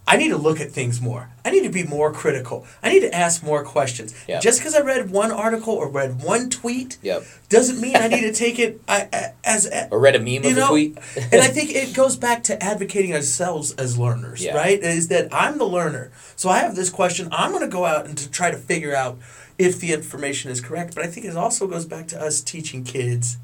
[0.07, 1.31] I need to look at things more.
[1.43, 2.65] I need to be more critical.
[2.83, 4.13] I need to ask more questions.
[4.27, 4.39] Yeah.
[4.39, 8.21] Just because I read one article or read one tweet yep doesn't mean I need
[8.21, 10.97] to take it I, I, as or read a meme you of know, a tweet
[11.31, 14.55] and I think it goes back to advocating ourselves as learners, Yeah.
[14.55, 14.79] right?
[14.79, 16.11] Is that I'm the learner.
[16.35, 17.27] So I have this question.
[17.31, 19.17] I'm going to go out and to try to figure out
[19.57, 20.95] if the information is correct.
[20.95, 23.37] But I think it also goes back to us teaching kids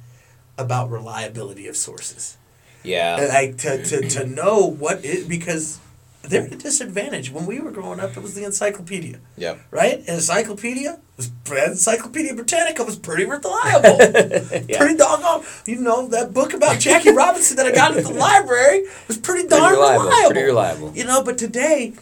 [0.57, 2.37] about reliability of sources.
[2.83, 5.79] yeah And, Like to, to, to know what it because
[6.23, 7.31] they're at a disadvantage.
[7.31, 9.55] When we were growing up, it was the encyclopedia, Yeah.
[9.71, 9.97] right?
[9.99, 13.97] And encyclopedia was Encyclopedia Britannica was pretty reliable,
[14.69, 14.77] Yeah.
[14.77, 15.43] pretty doggone.
[15.65, 19.47] You know that book about Jackie Robinson that I got at the library was pretty
[19.47, 20.03] darn Pretty reliable.
[20.05, 20.31] reliable.
[20.31, 20.91] Pretty reliable.
[20.95, 21.93] You know, but today,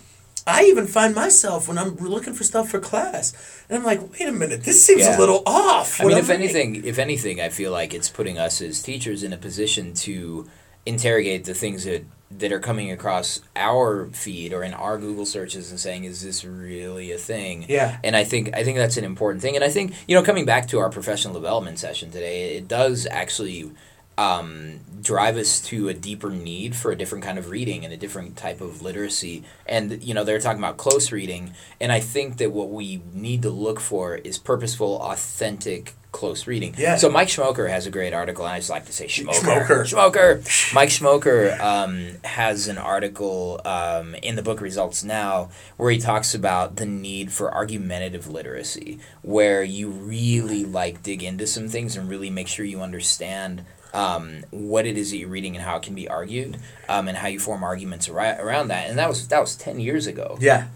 [0.49, 3.33] I even find myself when I'm looking for stuff for class,
[3.69, 5.17] and I'm like, wait a minute, this seems Yeah.
[5.17, 6.01] a little off.
[6.01, 9.23] I mean, I'm if anything, if anything, I feel like it's putting us as teachers
[9.23, 10.47] in a position to
[10.85, 15.71] interrogate the things that that are coming across our feed or in our Google searches
[15.71, 17.97] and saying, "Is this really a thing?" Yeah.
[18.03, 19.55] And I think I think that's an important thing.
[19.55, 23.07] And I think you know, coming back to our professional development session today, it does
[23.09, 23.71] actually
[24.19, 27.97] um, drive us to a deeper need for a different kind of reading and a
[27.97, 29.45] different type of literacy.
[29.65, 33.41] And you know, they're talking about close reading, and I think that what we need
[33.43, 36.75] to look for is purposeful, authentic close reading.
[36.77, 36.97] Yeah.
[36.97, 39.85] So Mike Schmoker has a great article, and I just like to say Schmoker.
[39.85, 40.41] Schmoker.
[40.41, 40.73] Schmoker.
[40.73, 46.35] Mike Schmoker um, has an article um, in the book Results Now where he talks
[46.35, 52.09] about the need for argumentative literacy, where you really like dig into some things and
[52.09, 55.83] really make sure you understand um, what it is that you're reading and how it
[55.83, 58.89] can be argued, um, and how you form arguments ar- around that.
[58.89, 60.37] And that was that was ten years ago.
[60.39, 60.67] yeah,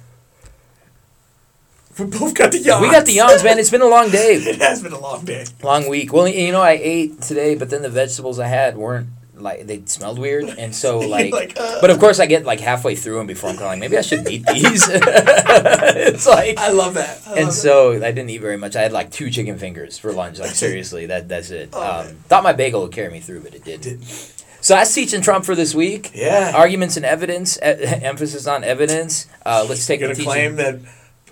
[1.99, 2.81] we both got the yawns.
[2.81, 3.59] We got the yawns, man.
[3.59, 4.35] It's been a long day.
[4.37, 5.45] it has been a long day.
[5.61, 6.11] long week.
[6.11, 9.09] Well, you know, I ate today, but then the vegetables I had weren't
[9.43, 11.31] like they smelled weird, and so like.
[11.33, 11.79] Like, uh.
[11.81, 13.79] but of course, I get like halfway through them before I'm going.
[13.79, 14.87] Maybe I should eat these.
[14.89, 16.57] it's like.
[16.57, 17.21] I love that.
[17.27, 18.75] I And love so I didn't eat very much.
[18.75, 20.39] I had like two chicken fingers for lunch.
[20.39, 21.69] Like seriously, that that's it.
[21.73, 23.83] Oh, um, thought my bagel would carry me through, but it didn't.
[23.83, 24.29] Didn't.
[24.61, 26.11] So that's teaching Trump for this week.
[26.15, 26.53] yeah.
[26.55, 27.57] Arguments and evidence.
[27.57, 29.27] E- emphasis on evidence.
[29.45, 30.31] Uh, let's take You're the teaching.
[30.31, 30.79] claim that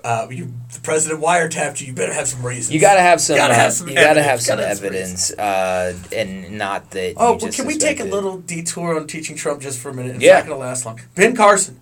[0.04, 1.88] uh, you the president wiretapped you.
[1.88, 2.74] You better have some reasons.
[2.74, 3.36] You gotta have some.
[3.38, 4.26] Gotta uh, have some you gotta evidence.
[4.28, 7.14] have some Gotta have some evidence, uh, and not that.
[7.18, 9.94] Oh, you well, can we take a little detour on teaching Trump just for a
[9.94, 10.16] minute?
[10.16, 10.40] It's Yeah.
[10.40, 11.00] not to last long.
[11.16, 11.80] Ben Carson.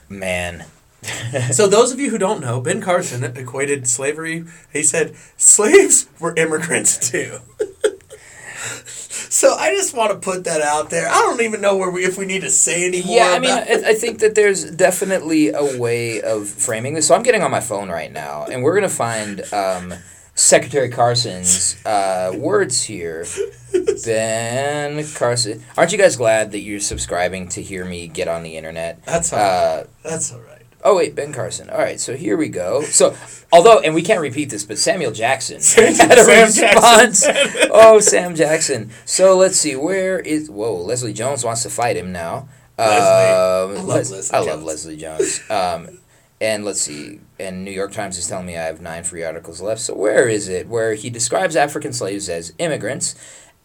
[0.09, 0.65] Man,
[1.51, 4.45] so those of you who don't know, Ben Carson equated slavery.
[4.71, 7.39] He said slaves were immigrants too.
[9.33, 11.09] so I just want to put that out there.
[11.09, 13.15] I don't even know where we, if we need to say any more.
[13.15, 13.49] yeah, I mean.
[13.51, 17.07] I, I think that there's definitely a way of framing this.
[17.07, 19.93] So I'm getting on my phone right now, and we're gonna find um,
[20.35, 23.25] Secretary Carson's uh, words here.
[24.05, 28.55] Ben Carson, aren't you guys glad that you're subscribing to hear me get on the
[28.55, 29.03] internet?
[29.03, 29.45] that's all right.
[29.47, 30.52] Uh, That's all right.
[30.83, 31.69] Oh wait, Ben Carson.
[31.69, 32.81] All right, so here we go.
[32.83, 33.15] So,
[33.51, 37.21] although, and we can't repeat this, but Samuel Jackson Sam- had a Sam response.
[37.23, 37.69] Jackson.
[37.73, 38.91] oh, Sam Jackson.
[39.05, 39.75] So let's see.
[39.75, 40.49] Where is?
[40.49, 42.47] Whoa, Leslie Jones wants to fight him now.
[42.77, 42.95] Leslie.
[42.95, 44.65] Um, I love Les- Leslie I love Jones.
[44.65, 45.41] Leslie Jones.
[45.49, 45.99] Um,
[46.41, 47.19] and let's see.
[47.39, 49.79] And New York Times is telling me I have nine free articles left.
[49.81, 50.67] So where is it?
[50.67, 53.15] Where he describes African slaves as immigrants.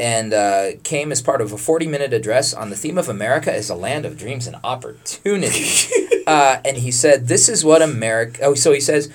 [0.00, 3.52] And uh, came as part of a 40 minute address on the theme of America
[3.52, 5.64] as a land of dreams and opportunity.
[6.28, 8.42] uh, and he said, This is what America.
[8.42, 9.10] Oh, so he says,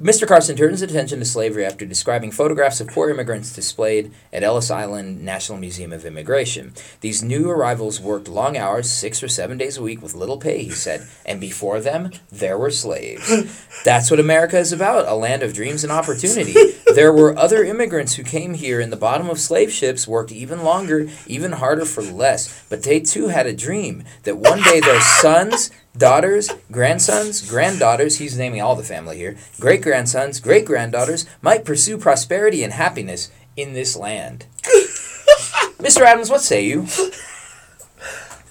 [0.00, 0.26] Mr.
[0.26, 5.22] Carson turns attention to slavery after describing photographs of poor immigrants displayed at Ellis Island
[5.22, 6.72] National Museum of Immigration.
[7.00, 10.64] These new arrivals worked long hours, six or seven days a week, with little pay,
[10.64, 13.30] he said, and before them, there were slaves.
[13.84, 16.54] That's what America is about a land of dreams and opportunity.
[16.94, 20.62] There were other immigrants who came here in the bottom of slave ships, worked even
[20.62, 25.00] longer, even harder for less, but they too had a dream that one day their
[25.00, 31.64] sons, daughters, grandsons, granddaughters, he's naming all the family here, great grandsons, great granddaughters, might
[31.64, 34.46] pursue prosperity and happiness in this land.
[35.78, 36.02] Mr.
[36.02, 36.86] Adams, what say you?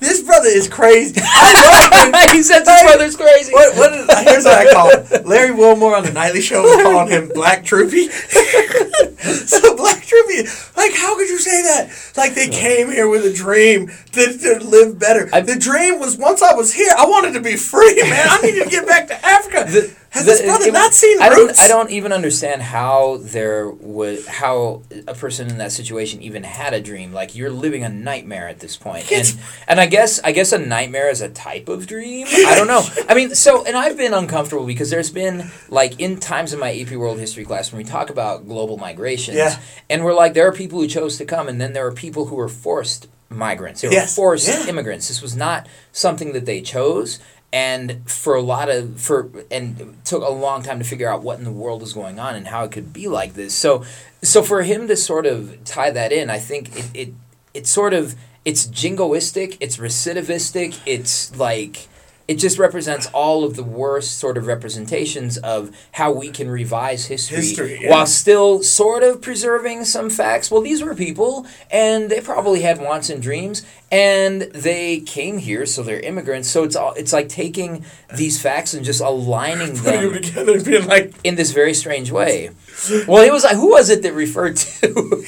[0.04, 1.16] This brother is crazy.
[1.24, 2.36] I love him.
[2.36, 3.54] he said his brother's crazy.
[3.54, 5.26] What, what is, here's what I call him.
[5.26, 8.10] Larry Wilmore on the Nightly Show was calling him Black Troopy.
[8.10, 10.44] so Black Troopy,
[10.76, 11.90] like, how could you say that?
[12.18, 15.30] Like they came here with a dream to, to live better.
[15.34, 18.28] I- the dream was once I was here, I wanted to be free, man.
[18.30, 19.66] I needed to get back to Africa.
[19.72, 23.18] The- Has the- this brother it- not seen I don't, I don't even understand how
[23.22, 27.12] there would how a person in that situation even had a dream.
[27.14, 29.36] Like you're living a nightmare at this point, and
[29.68, 32.28] and I guess I guess a nightmare is a type of dream.
[32.30, 32.84] I don't know.
[33.10, 36.72] I mean, so and I've been uncomfortable because there's been like in times in my
[36.80, 39.58] AP World History class when we talk about global migrations, Yeah.
[39.90, 42.26] and we're like there are people who chose to come, and then there are people
[42.28, 43.82] who were forced migrants.
[43.82, 44.14] They were Yes.
[44.16, 44.68] forced Yeah.
[44.68, 45.08] immigrants.
[45.08, 47.18] This was not something that they chose.
[47.54, 51.22] And for a lot of for and it took a long time to figure out
[51.22, 53.54] what in the world was going on and how it could be like this.
[53.54, 53.86] So
[54.24, 57.14] so for him to sort of tie that in, I think it it
[57.54, 61.88] it's sort of it's jingoistic, it's recidivistic, it's like
[62.28, 67.06] it just represents all of the worst sort of representations of how we can revise
[67.08, 67.92] history, History, yeah.
[67.92, 70.50] while still sort of preserving some facts.
[70.50, 75.68] Well, these were people, and they probably had wants and dreams, and they came here,
[75.68, 76.50] so they're immigrants.
[76.50, 80.88] So it's all it's like taking these facts and just aligning them them together being
[80.88, 82.50] like, in this very strange way.
[83.08, 85.24] Well, it was like who was it that referred to?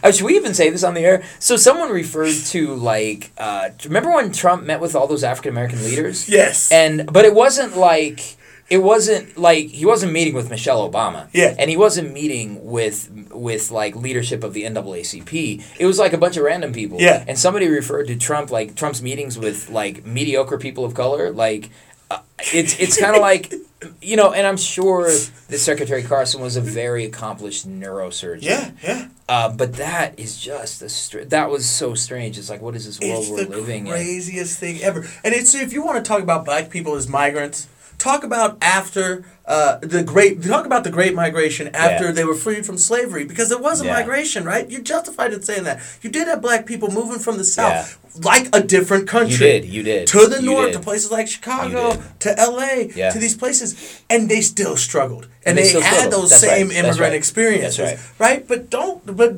[0.02, 1.22] uh, should we even say this on the air?
[1.38, 5.82] So someone referred to like uh, remember when Trump met with all those African American
[5.82, 6.28] leaders?
[6.28, 6.70] yes.
[6.70, 8.36] And but it wasn't like
[8.72, 11.28] it wasn't like he wasn't meeting with Michelle Obama.
[11.32, 11.54] Yeah.
[11.58, 15.62] And he wasn't meeting with with like leadership of the NAACP.
[15.78, 16.98] It was like a bunch of random people.
[17.00, 17.24] Yeah.
[17.28, 21.30] And somebody referred to Trump like Trump's meetings with like mediocre people of color.
[21.30, 21.68] Like
[22.10, 22.20] uh,
[22.54, 23.52] it's it's kind of like
[24.00, 25.06] you know, and I'm sure
[25.48, 28.42] that Secretary Carson was a very accomplished neurosurgeon.
[28.42, 29.08] yeah, yeah.
[29.28, 32.38] Uh, but that is just a str- that was so strange.
[32.38, 33.92] It's like what is this world It's we're the living in?
[33.92, 35.00] craziest thing ever.
[35.24, 37.66] And it's if you want to talk about black people as migrants,
[38.08, 42.12] talk about after uh, the great talk about the great migration after Yeah.
[42.12, 43.94] they were freed from slavery because there was a Yeah.
[43.98, 44.64] migration, right?
[44.70, 45.80] You're justified in saying that.
[46.02, 47.98] You did have black people moving from the south
[48.32, 49.32] like a different country.
[49.46, 50.06] You did, you did.
[50.14, 50.74] To the You north, did.
[50.78, 53.10] to places like Chicago, to LA, Yeah.
[53.10, 53.74] to these places,
[54.10, 55.24] and they still struggled.
[55.44, 56.12] And, And they they, had struggled.
[56.22, 56.76] those That's same right.
[56.78, 57.22] Immigrant right.
[57.22, 57.76] experiences.
[57.76, 58.40] That's right.
[58.50, 59.32] But don't but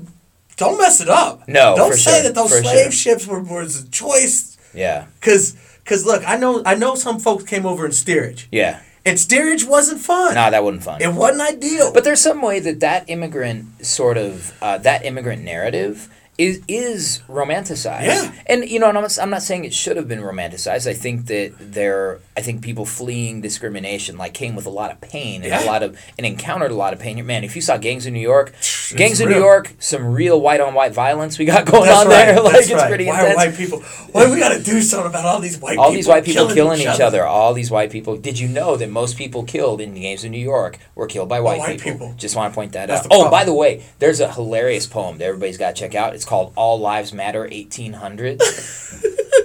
[0.57, 1.35] don't mess it up.
[1.48, 3.03] No, Don't say sure, that those for slave sure.
[3.05, 7.44] ships were was a choice Yeah, cuz cuz look, I know I know some folks
[7.44, 8.49] came over in steerage.
[8.51, 8.81] yeah.
[9.07, 10.35] And steerage wasn't fun.
[10.35, 11.03] Nah, that wasn't fun.
[11.03, 11.92] It wasn't ideal.
[11.92, 17.20] But there's some way that that immigrant sort of uh, that immigrant narrative is is
[17.29, 18.07] romanticized.
[18.07, 18.33] Yeah.
[18.47, 20.88] And you know, and I'm I'm not saying it should have been romanticized.
[20.88, 25.01] I think that there, I think people fleeing discrimination like came with a lot of
[25.01, 25.64] pain and Yeah.
[25.64, 27.25] a lot of and encountered a lot of pain.
[27.25, 29.29] Man, if you saw gangs in New York, It's gangs in.
[29.29, 32.25] New York, some real white on white violence we got going That's on right.
[32.27, 32.35] there.
[32.42, 32.88] Like That's it's right.
[32.88, 33.33] pretty Why intense.
[33.35, 33.81] are white people?
[34.11, 35.94] Why we got to do something about all these white all people?
[35.94, 37.05] these white people killing, each, other?
[37.05, 37.27] other.
[37.27, 38.16] All these white people.
[38.16, 41.38] Did you know that most people killed in games in New York were killed by
[41.40, 41.92] white, white people?
[42.09, 42.14] people.
[42.18, 43.12] Just want to point that That's out.
[43.12, 46.14] Oh, by the way, there's a hilarious poem that everybody's got to check out.
[46.16, 48.40] It's called "All Lives Matter 1800."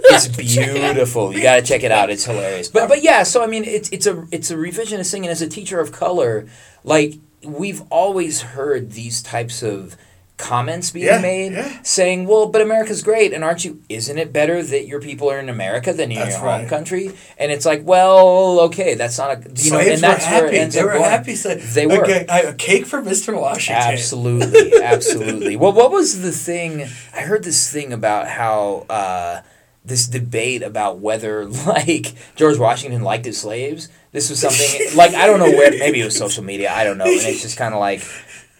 [0.09, 1.33] it's beautiful.
[1.33, 2.09] You got to check it out.
[2.09, 2.67] It's hilarious.
[2.67, 5.41] But but yeah, so I mean, it's it's a it's a revisionist thing, and as
[5.41, 6.47] a teacher of color,
[6.83, 9.95] like we've always heard these types of
[10.37, 11.79] comments being Yeah, made yeah.
[11.83, 15.37] saying well but america's great and aren't you isn't it better that your people are
[15.37, 16.61] in america than in That's your right.
[16.61, 20.31] home country and it's like well okay that's not a you know and that's were
[20.31, 20.55] where happy.
[20.55, 21.03] it ends they up were going.
[21.03, 21.35] happy.
[21.35, 22.03] Said They were.
[22.03, 23.37] Okay, I- a cake for Mr.
[23.37, 23.83] Washington.
[23.83, 25.57] Absolutely, absolutely.
[25.57, 26.83] Well, what was the thing?
[27.13, 29.41] I heard this thing about how uh,
[29.85, 33.89] this debate about whether like George Washington liked his slaves.
[34.11, 35.71] This was something like I don't know where.
[35.71, 36.71] Maybe it was social media.
[36.71, 37.05] I don't know.
[37.05, 38.01] And it's just kind of like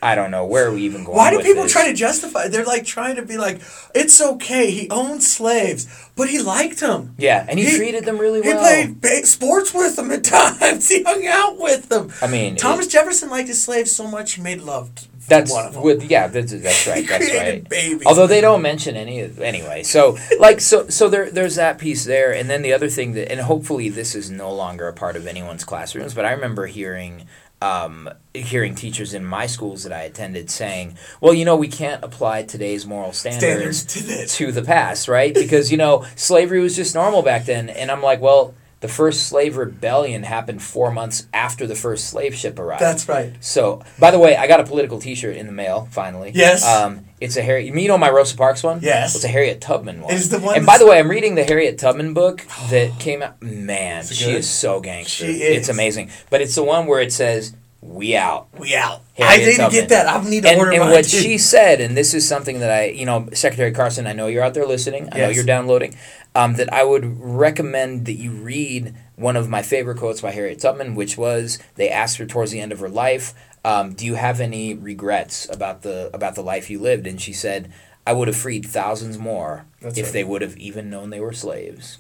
[0.01, 1.17] I don't know where are we even going.
[1.17, 1.73] Why do people this?
[1.73, 2.47] try to justify?
[2.47, 3.61] They're like trying to be like,
[3.93, 4.71] it's okay.
[4.71, 7.15] He owned slaves, but he liked them.
[7.17, 8.53] Yeah, and he, He- treated them really well.
[8.63, 10.87] He played ba- sports with them at times.
[10.87, 12.13] He hung out with them.
[12.21, 14.89] I mean, Thomas it- Jefferson liked his slaves so much he made love.
[15.27, 15.83] That's one of them.
[15.83, 16.27] with yeah.
[16.27, 17.07] That's, that's right.
[17.07, 17.67] That's right.
[17.67, 18.05] babies.
[18.05, 19.83] Although they don't mention any of anyway.
[19.83, 23.31] So like so so there there's that piece there, and then the other thing that
[23.31, 26.13] and hopefully this is no longer a part of anyone's classrooms.
[26.13, 27.27] But I remember hearing.
[27.61, 32.01] Um, hearing teachers in my schools that I attended saying, "Well, you know, we can't
[32.01, 35.33] apply today's moral standards standards to to the past, right?
[35.33, 39.27] Because you know, slavery was just normal back then." And I'm like, "Well, the first
[39.27, 43.33] slave rebellion happened four months after the first slave ship arrived." That's right.
[43.39, 46.31] So, by the way, I got a political T-shirt in the mail finally.
[46.33, 46.65] Yes.
[46.65, 47.73] Um, it's a Harriet.
[47.75, 48.79] You know my Rosa Parks one.
[48.81, 49.15] Yes.
[49.15, 50.13] It's a Harriet Tubman one.
[50.13, 53.21] Is the one And by the way, I'm reading the Harriet Tubman book that came
[53.21, 53.41] out.
[53.41, 55.25] Man, she is so gangster.
[55.25, 55.57] She is.
[55.57, 56.11] It's amazing.
[56.29, 59.01] But it's the one where it says "We out." We out.
[59.15, 59.71] Harriet I need Tubman.
[59.71, 60.07] get that.
[60.07, 61.17] I need to And, order and mine what too.
[61.17, 64.43] she said, and this is something that I, you know, Secretary Carson, I know you're
[64.43, 65.09] out there listening.
[65.11, 65.95] I know you're downloading.
[66.35, 70.59] Um, that I would recommend that you read one of my favorite quotes by Harriet
[70.59, 73.33] Tubman, which was they asked her towards the end of her life,
[73.65, 77.33] um, "Do you have any regrets about the about the life you lived?" And she
[77.33, 77.71] said,
[78.05, 80.13] "I would have freed thousands more That's if right.
[80.13, 81.97] they would have even known they were slaves."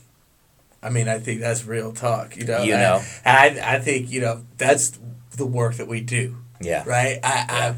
[0.81, 2.37] I mean, I think that's real talk.
[2.37, 2.61] You know.
[2.63, 3.01] You know.
[3.25, 4.97] And I, I think you know that's
[5.37, 6.37] the work that we do.
[6.61, 6.83] Yeah.
[6.85, 7.19] Right.
[7.23, 7.45] I.
[7.49, 7.75] I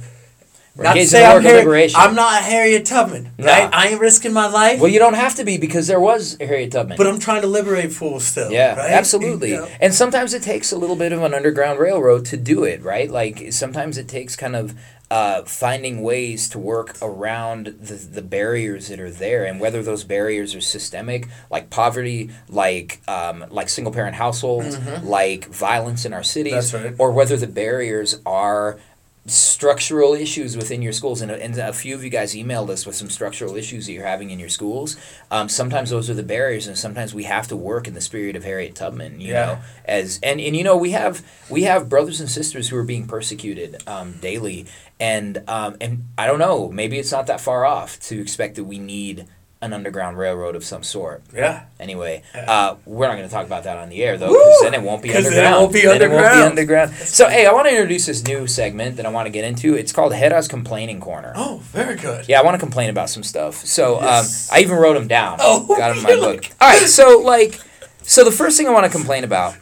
[0.76, 2.00] We're not to say I'm, work of Harriet, liberation.
[2.00, 3.46] I'm not Harriet Tubman, Nah.
[3.46, 3.70] right?
[3.74, 6.72] I ain't risking my life, Well, you don't have to be because there was Harriet
[6.72, 6.98] Tubman.
[6.98, 8.50] but I'm trying to liberate fools still.
[8.52, 8.92] Yeah, right?
[8.92, 9.52] absolutely.
[9.52, 9.68] You know?
[9.82, 13.12] And sometimes it takes a little bit of an underground railroad to do it, right?
[13.12, 14.74] Like sometimes it takes kind of
[15.10, 20.06] uh, finding ways to work around the, the barriers that are there, and whether those
[20.06, 26.24] barriers are systemic, like poverty, like um, like single parent households, like violence in our
[26.24, 26.86] cities, Mm-hmm.
[26.86, 26.96] Right.
[26.98, 28.80] or whether the barriers are
[29.28, 32.96] structural issues within your schools and, and a few of you guys emailed us with
[32.96, 34.98] some structural issues that you're having in your schools
[35.30, 38.36] um, sometimes those are the barriers and sometimes we have to work in the spirit
[38.36, 39.46] of harriet tubman you Yeah.
[39.46, 42.84] know as and, and you know we have we have brothers and sisters who are
[42.84, 44.66] being persecuted um, daily
[45.00, 48.64] and um, and i don't know maybe it's not that far off to expect that
[48.64, 49.28] we need
[49.64, 51.22] an underground railroad of some sort.
[51.36, 51.64] Yeah.
[51.80, 54.74] Anyway, uh, we're not going to talk about that on the air though, because then
[54.74, 56.50] it won't be 'Cause then it won't be Then it won't be underground.
[56.60, 56.96] underground.
[56.96, 59.76] So, hey, I want to introduce this new segment that I want to get into.
[59.76, 61.34] It's called Gera's Complaining Corner.
[61.36, 62.28] Oh, very good.
[62.28, 63.64] Yeah, I want to complain about some stuff.
[63.64, 64.50] So Yes.
[64.50, 65.38] um, I even wrote them down.
[65.40, 66.46] Oh, Got 'em in my book.
[66.60, 67.60] All right, so like,
[68.02, 69.54] so the first thing I want to complain about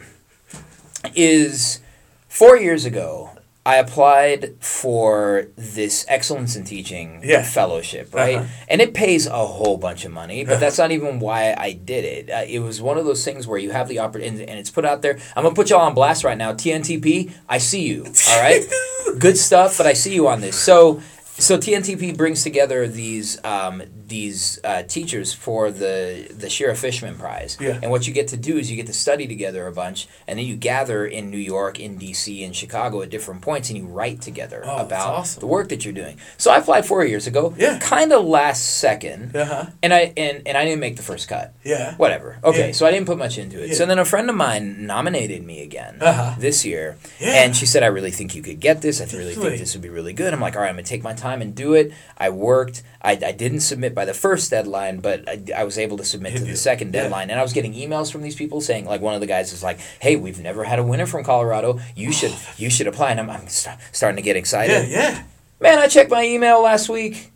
[1.14, 1.80] is
[2.28, 3.29] four years ago
[3.70, 7.42] I applied for this excellence in teaching Yeah.
[7.44, 8.38] fellowship, right?
[8.38, 8.46] Uh-huh.
[8.68, 10.60] And it pays a whole bunch of money, but Uh-huh.
[10.60, 12.30] that's not even why I did it.
[12.30, 14.84] Uh, it was one of those things where you have the opportunity, and it's put
[14.84, 15.18] out there.
[15.36, 16.52] I'm gonna put y'all on blast right now.
[16.52, 18.06] TNTP, I see you.
[18.30, 18.62] All right,
[19.20, 20.56] good stuff, but I see you on this.
[20.56, 21.00] So,
[21.40, 27.56] so TNTP brings together these um, these uh, teachers for the the Shira Fishman Prize.
[27.60, 27.78] Yeah.
[27.82, 30.38] And what you get to do is you get to study together a bunch, and
[30.38, 33.86] then you gather in New York, in DC, in Chicago at different points, and you
[33.86, 35.40] write together Oh, about awesome.
[35.40, 36.18] the work that you're doing.
[36.36, 37.54] So I applied four years ago.
[37.56, 37.78] Yeah.
[37.78, 39.66] Kind of last second, Uh huh.
[39.82, 41.54] and I and, and I didn't make the first cut.
[41.64, 41.94] Yeah.
[41.96, 42.38] Whatever.
[42.44, 42.72] Okay, Yeah.
[42.72, 43.68] so I didn't put much into it.
[43.70, 43.74] Yeah.
[43.76, 46.34] So then a friend of mine nominated me again Uh-huh.
[46.38, 47.44] this year, Yeah.
[47.44, 49.00] and she said, "I really think you could get this.
[49.00, 49.50] I really Definitely.
[49.50, 51.29] think this would be really good." I'm like, "All right, I'm gonna take my time
[51.42, 52.82] and do it." I worked.
[53.02, 56.36] I, I didn't submit by the first deadline, but I, I was able to submit
[56.36, 57.02] to the second Yeah.
[57.02, 59.52] deadline, and I was getting emails from these people saying, like, one of the guys
[59.52, 61.80] is like, "Hey, we've never had a winner from Colorado.
[61.94, 62.12] You oh.
[62.12, 64.88] should you should apply." And I'm, I'm st- starting to get excited.
[64.88, 65.10] Yeah.
[65.12, 65.22] Yeah.
[65.60, 67.30] Man, I checked my email last week.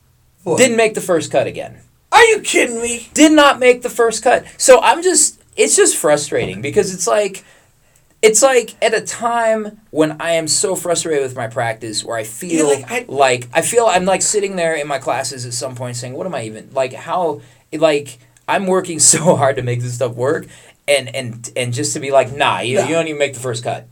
[0.44, 0.58] What?
[0.58, 1.78] Didn't make the first cut again
[2.12, 3.08] Are you kidding me?
[3.14, 4.44] did not make the first cut.
[4.58, 7.44] So I'm just it's just frustrating because it's like
[8.24, 12.24] it's like at a time when I am so frustrated with my practice where I
[12.24, 15.74] feel like, I- like I feel I'm like sitting there in my classes at some
[15.74, 17.40] point saying, What am I even like how
[17.72, 20.46] like I'm working so hard to make this stuff work
[20.88, 22.86] and and and just to be like, nah, you, Nah.
[22.88, 23.86] you don't even make the first cut.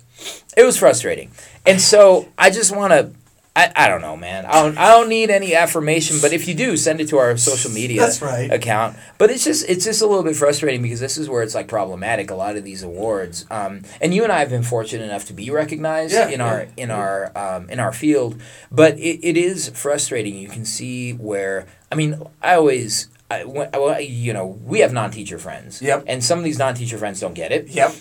[0.56, 1.30] It was frustrating.
[1.66, 3.12] And so I just wanna
[3.54, 4.46] I, I don't know, man.
[4.46, 7.36] I don't, I don't need any affirmation, but if you do, send it to our
[7.36, 8.50] social media That's right.
[8.50, 8.96] account.
[9.18, 11.68] But it's just it's just a little bit frustrating because this is where it's like
[11.68, 12.30] problematic.
[12.30, 15.34] A lot of these awards, um, and you and I have been fortunate enough to
[15.34, 18.40] be recognized Yeah, in our yeah, in our um, in our field.
[18.70, 20.34] But it, it is frustrating.
[20.34, 23.08] You can see where I mean, I always.
[23.30, 26.04] I, when, well, you know, we have non-teacher friends, Yep.
[26.06, 27.68] and some of these non-teacher friends don't get it.
[27.68, 27.94] Yep.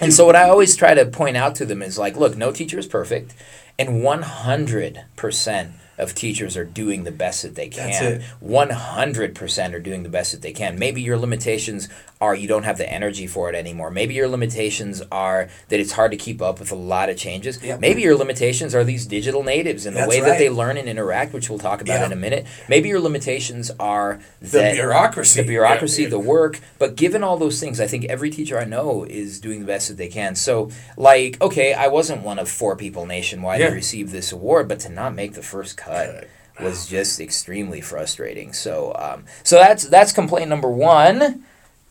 [0.00, 2.52] And so what I always try to point out to them is like, look, no
[2.52, 3.34] teacher is perfect,
[3.78, 7.86] and one hundred percent of teachers are doing the best that they can.
[8.04, 8.22] it.
[8.40, 10.78] One hundred percent are doing the best that they can.
[10.78, 11.88] Maybe your limitations
[12.20, 13.90] are you don't have the energy for it anymore.
[13.90, 17.62] Maybe your limitations are that it's hard to keep up with a lot of changes.
[17.62, 17.80] Yep.
[17.80, 20.88] Maybe your limitations are these digital natives and the That's way that they learn and
[20.88, 22.46] interact, which we'll talk about in a minute.
[22.70, 25.42] Maybe your limitations are The bureaucracy.
[25.42, 26.08] the bureaucracy, Yeah.
[26.08, 26.60] the work.
[26.78, 29.88] But given all those things, I think every teacher I know is doing the best
[29.88, 30.34] that they can.
[30.36, 33.68] So, like, okay, I wasn't one of four people nationwide Yeah.
[33.68, 36.28] to receive this award, but to not make the first cut
[36.60, 38.52] was just extremely frustrating.
[38.52, 41.44] So, um, so that's that's complaint number one.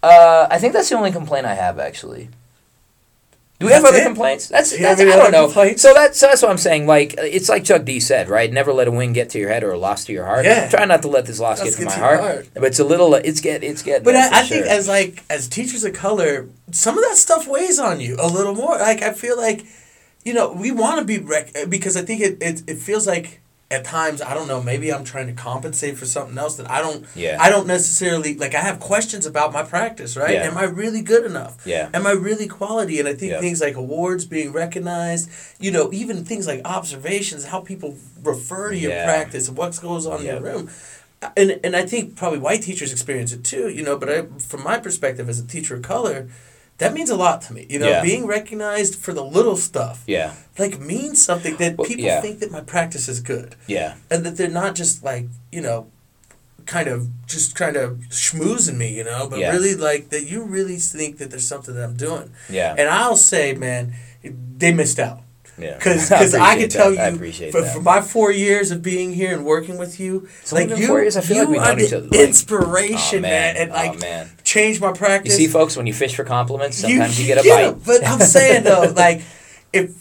[0.04, 2.30] Uh, I think that's the only complaint I have actually.
[3.58, 4.04] Do we have other it?
[4.04, 4.50] complaints?
[4.50, 5.46] That's, Do that's I don't know.
[5.46, 5.82] complaints?
[5.82, 6.88] So that's so that's what I'm saying.
[6.88, 8.52] Like it's like Chuck D said, right?
[8.52, 10.44] Never let a win get to your head or a loss to your heart.
[10.44, 10.68] Yeah.
[10.70, 12.20] Try not to let this loss Let's get to my heart.
[12.20, 12.50] heart.
[12.54, 13.14] But it's a little.
[13.16, 13.64] It's get.
[13.64, 14.04] It's get.
[14.04, 17.80] But I, I think as like as teachers of color, some of that stuff weighs
[17.80, 18.78] on you a little more.
[18.78, 19.66] Like I feel like,
[20.26, 23.40] you know, we want to be rec- because I think it, it it feels like
[23.72, 26.82] at times I don't know maybe I'm trying to compensate for something else that I
[26.82, 27.38] don't Yeah.
[27.40, 30.44] I don't necessarily like I have questions about my practice right Yeah.
[30.44, 31.90] am I really good enough Yeah.
[31.94, 33.40] am I really quality and I think Yeah.
[33.42, 38.78] things like awards being recognized you know even things like observations how people refer to
[38.78, 39.06] your Yeah.
[39.06, 40.70] practice and what goes on in your room
[41.36, 43.98] and and I think probably white teachers experience it too, you know.
[43.98, 46.28] But I, from my perspective as a teacher of color,
[46.78, 47.66] that means a lot to me.
[47.70, 48.02] You know, Yeah.
[48.02, 50.34] being recognized for the little stuff, Yeah.
[50.58, 52.22] like means something that Well, people yeah.
[52.22, 53.96] think that my practice is good, Yeah.
[54.12, 55.88] and that they're not just like you know,
[56.66, 59.52] kind of just kind of schmoozing me, you know, but Yeah.
[59.52, 62.32] really like that you really think that there's something that I'm doing.
[62.50, 62.74] Yeah.
[62.78, 63.94] And I'll say, man,
[64.58, 65.22] they missed out.
[65.58, 65.76] Yeah.
[65.78, 67.10] Because I I, can tell that.
[67.12, 70.52] You, appreciate for, for my four years of being here and working with you, It's
[70.52, 71.16] like you, four years.
[71.16, 73.56] I feel you like we've are the like- inspiration, man.
[73.58, 74.30] and like oh man.
[74.44, 75.40] changed my practice.
[75.40, 77.86] You see, folks, when you fish for compliments, sometimes you, get a yeah, bite.
[77.86, 79.22] But I'm saying though, like,
[79.72, 79.94] if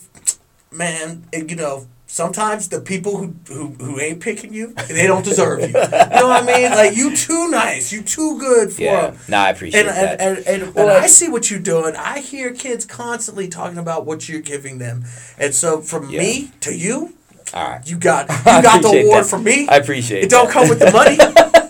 [0.72, 5.24] man, it- you know, sometimes the people who, who who ain't picking you, they don't
[5.24, 5.66] deserve you.
[5.66, 6.70] You know what I mean?
[6.70, 9.06] Like you too nice, you too good for Yeah.
[9.08, 9.18] 'em.
[9.28, 10.20] No, I appreciate And, that.
[10.20, 11.96] and, and, and, Well, and I- I see what you're doing.
[11.96, 15.04] I hear kids constantly talking about what you're giving them,
[15.38, 16.20] and so from Yeah.
[16.20, 17.14] me to you,
[17.52, 17.80] All right.
[17.90, 19.30] you got you got the award that.
[19.30, 19.66] from me.
[19.68, 20.24] I appreciate it.
[20.26, 20.52] It don't that.
[20.52, 21.18] come with the money.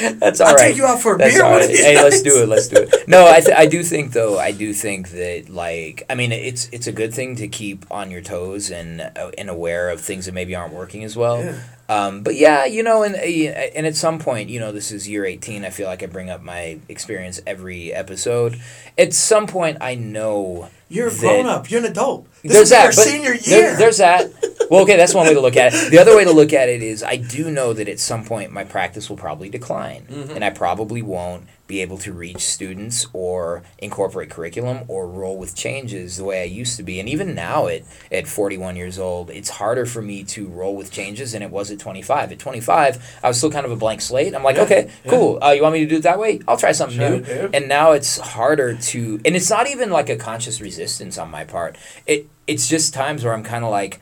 [0.00, 0.68] That's all I'll right.
[0.68, 2.48] take you out for a That's beer all these Hey, let's do it.
[2.48, 3.08] Let's do it.
[3.08, 4.38] No, I, th- I do think though.
[4.38, 8.10] I do think that like I mean it's it's a good thing to keep on
[8.10, 11.42] your toes and uh, and aware of things that maybe aren't working as well.
[11.42, 11.60] Yeah.
[11.88, 15.08] Um, but yeah, you know, and uh, and at some point, you know, this is
[15.08, 15.64] year eighteen.
[15.64, 18.60] I feel like I bring up my experience every episode.
[18.98, 21.70] At some point, I know You're a grown up.
[21.70, 22.26] You're an adult.
[22.42, 22.94] This there's is that.
[22.94, 23.76] senior there- year.
[23.76, 24.30] there's that.
[24.70, 25.90] Well, okay, that's one way to look at it.
[25.90, 28.52] The other way to look at it is I do know that at some point
[28.52, 30.32] my practice will probably decline, Mm-hmm.
[30.34, 35.54] and I probably won't be able to reach students or incorporate curriculum or roll with
[35.54, 37.00] changes the way I used to be.
[37.00, 40.90] And even now, at at 41 years old, it's harder for me to roll with
[40.92, 42.32] changes than it was at 25.
[42.32, 44.34] At 25, I was still kind of a blank slate.
[44.34, 45.10] I'm like, Yeah, okay, yeah.
[45.10, 45.42] cool.
[45.42, 46.40] Uh, you want me to do it that way?
[46.46, 47.24] I'll try something Sure, new.
[47.26, 47.48] yeah.
[47.52, 51.44] And now it's harder to, and it's not even like a conscious resistance on my
[51.44, 51.76] part.
[52.06, 54.00] It it's just times where I'm kind of like,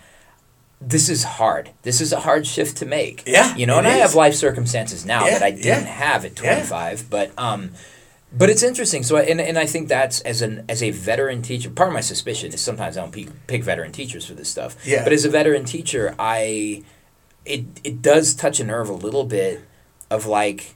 [0.87, 1.71] this is hard.
[1.83, 3.23] This is a hard shift to make.
[3.27, 5.81] Yeah, you know, and I have life circumstances now Yeah, that I didn't yeah.
[5.81, 6.55] have at Yeah.
[6.55, 7.11] 25.
[7.11, 7.71] But um,
[8.37, 9.03] but it's interesting.
[9.03, 11.71] So I, and and I think that's as an as a veteran teacher.
[11.71, 14.77] Part of my suspicion is sometimes I don't pick, pick veteran teachers for this stuff.
[14.87, 15.05] Yeah.
[15.05, 16.83] But as a veteran teacher, I
[17.45, 19.63] it it does touch a nerve a little bit
[20.11, 20.74] of like.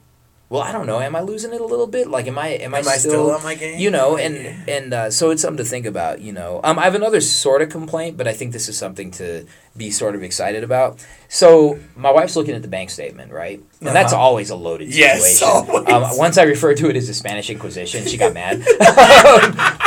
[0.51, 0.99] Well, I don't know.
[0.99, 2.07] Am I losing it a little bit?
[2.07, 3.79] Like, am I am, Am I still on my game?
[3.79, 4.55] you know and Yeah.
[4.75, 7.61] and uh, so it's something to think about you know um, i have another sort
[7.61, 9.45] of complaint but i think this is something to
[9.77, 13.89] be sort of excited about so my wife's looking at the bank statement right and
[13.95, 14.21] that's Uh-huh.
[14.23, 16.11] always a loaded Yes, situation always.
[16.11, 18.63] Um, once i referred to it as the spanish inquisition she got mad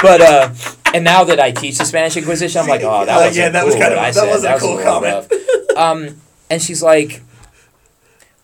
[0.03, 0.51] but uh
[0.95, 3.49] and now that i teach the spanish inquisition i'm like oh that Uh, was yeah,
[3.49, 4.27] that was kind of- I said.
[4.29, 4.53] that said.
[4.53, 5.33] was a cool little comment.
[5.77, 7.23] um and she's like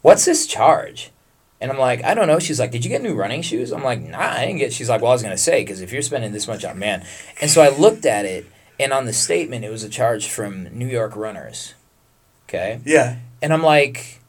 [0.02, 1.10] what's this charge
[1.60, 2.38] and I'm like, I don't know.
[2.38, 3.72] She's like, Did you get new running shoes?
[3.72, 4.72] I'm like, Nah, I didn't get.
[4.72, 7.04] She's like, Well, I was gonna say because if you're spending this much on man,
[7.40, 8.46] and so I looked at it,
[8.80, 11.74] and on the statement it was a charge from New York Runners.
[12.48, 13.16] Okay, Yeah.
[13.42, 14.20] and I'm like,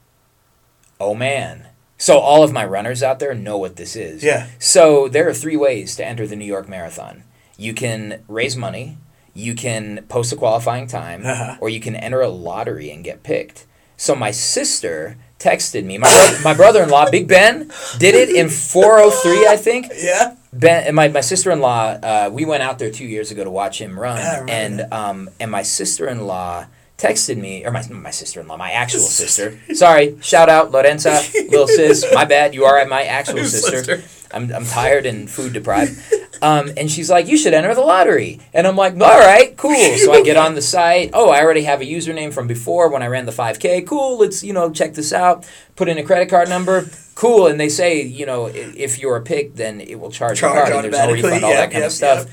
[1.00, 1.66] Oh man.
[1.96, 4.22] So all of my runners out there know what this is.
[4.24, 4.48] Yeah.
[4.58, 7.24] So there are three ways to enter the New York Marathon.
[7.58, 8.96] You can raise money,
[9.34, 11.56] you can post a qualifying time, Uh-huh.
[11.60, 13.66] or you can enter a lottery and get picked.
[13.98, 15.98] So my sister texted me.
[15.98, 19.88] My bro- my brother-in-law, Big Ben, did it in 403, I think.
[19.96, 20.36] Yeah.
[20.52, 23.42] Ben and my, my sister in law, uh, we went out there two years ago
[23.44, 26.66] to watch him run, Yeah, and um, and my sister in law
[26.98, 29.58] texted me, or my my sister in law, my actual sister.
[29.74, 32.04] Sorry, shout out Lorenza, little sis.
[32.12, 34.02] My bad, you are my actual sister.
[34.32, 36.00] I'm I'm tired and food deprived.
[36.42, 38.40] Um, and she's like, you should enter the lottery.
[38.54, 39.96] And I'm like, all right, cool.
[39.98, 41.10] So I get on the site.
[41.12, 43.86] Oh, I already have a username from before when I ran the 5K.
[43.86, 44.18] Cool.
[44.18, 45.46] Let's, you know, check this out.
[45.76, 46.88] Put in a credit card number.
[47.14, 47.46] Cool.
[47.46, 50.64] And they say, you know, if you're a pick, then it will charge, Charge your
[50.66, 50.84] card.
[50.86, 52.26] And there's no refund, all that kind of stuff.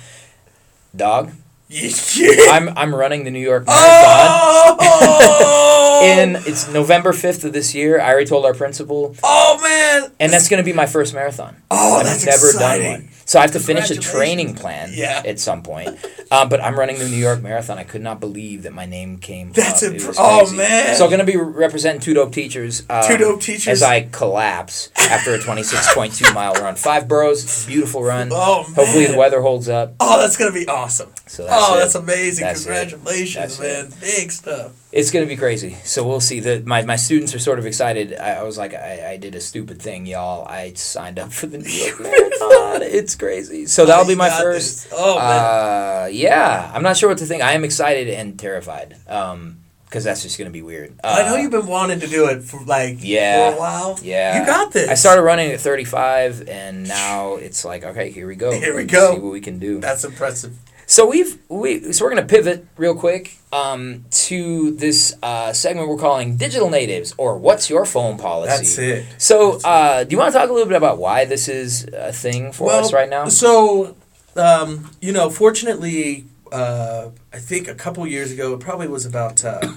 [0.95, 1.33] Dog.
[2.49, 4.77] I'm, I'm running the New York Marathon.
[4.79, 6.03] Oh!
[6.03, 7.99] In it's November fifth of this year.
[7.99, 10.11] I already told our principal, oh man!
[10.19, 11.55] and that's going to be my first marathon.
[11.71, 12.91] Oh, I've that's never exciting.
[12.91, 13.09] done one.
[13.27, 15.21] So I have to finish a training plan Yeah.
[15.25, 15.99] at some point.
[16.31, 17.77] Um, but I'm running the New York Marathon.
[17.77, 19.91] I could not believe that my name came That's up.
[19.93, 20.95] impr- oh, man.
[20.95, 22.83] So I'm going to be representing Two Dope Teachers.
[22.89, 23.67] Um, Two Dope Teachers.
[23.67, 26.75] As I collapse after a 26.2 mile run.
[26.75, 28.29] Five boroughs, beautiful run.
[28.31, 28.73] Oh, man.
[28.75, 29.95] Hopefully the weather holds up.
[29.99, 31.11] Oh, that's gonna be awesome.
[31.27, 31.79] So that's oh, it.
[31.79, 32.45] that's amazing!
[32.45, 32.63] That's.
[32.63, 33.99] Congratulations, That's man!
[33.99, 34.71] Big stuff.
[34.91, 35.75] It's going to be crazy.
[35.83, 36.39] So we'll see.
[36.39, 38.15] The, my, my students are sort of excited.
[38.15, 40.47] I, I was like, I, I did a stupid thing, y'all.
[40.47, 42.81] I signed up for the New York Marathon.
[42.83, 43.65] It's crazy.
[43.65, 44.85] So that'll be my first.
[44.85, 44.93] this.
[44.95, 46.03] Oh man!
[46.03, 47.43] Uh, yeah, I'm not sure what to think.
[47.43, 48.95] I am excited and terrified.
[49.07, 50.99] Um, because that's just gonna be weird.
[51.01, 53.99] Uh, I know you've been wanting to do it for like yeah, for a while.
[54.03, 54.89] Yeah, you got this.
[54.89, 58.51] I started running at 35, and now it's like, okay, here we go.
[58.51, 59.15] Here we Let's go.
[59.15, 59.79] See what we can do.
[59.79, 60.57] That's impressive.
[60.89, 65.97] So we've we so we're gonna pivot real quick um, to this uh, segment we're
[65.97, 68.49] calling digital natives or what's your phone policy.
[68.49, 69.05] That's it.
[69.17, 71.89] So That's uh, do you want to talk a little bit about why this is
[71.91, 73.27] a thing for us right now?
[73.27, 73.97] So,
[74.37, 76.23] um, you know, fortunately,
[76.53, 79.73] uh, I think a couple years ago, it probably was about uh,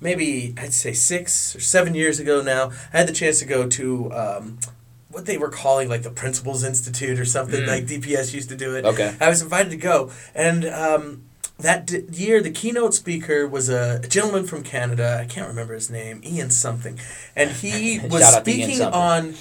[0.00, 2.70] maybe I'd say six or seven years ago now.
[2.92, 4.58] I had the chance to go to um,
[5.14, 7.62] what they were calling like the Principals Institute or something.
[7.62, 7.68] Mm.
[7.68, 8.84] Like DPS used to do it.
[8.84, 9.14] Okay.
[9.20, 11.22] I was invited to go, and um,
[11.58, 15.18] that d- year the keynote speaker was a, a gentleman from Canada.
[15.20, 16.98] I can't remember his name, Ian something,
[17.36, 19.34] and he was Shout out to Ian speaking on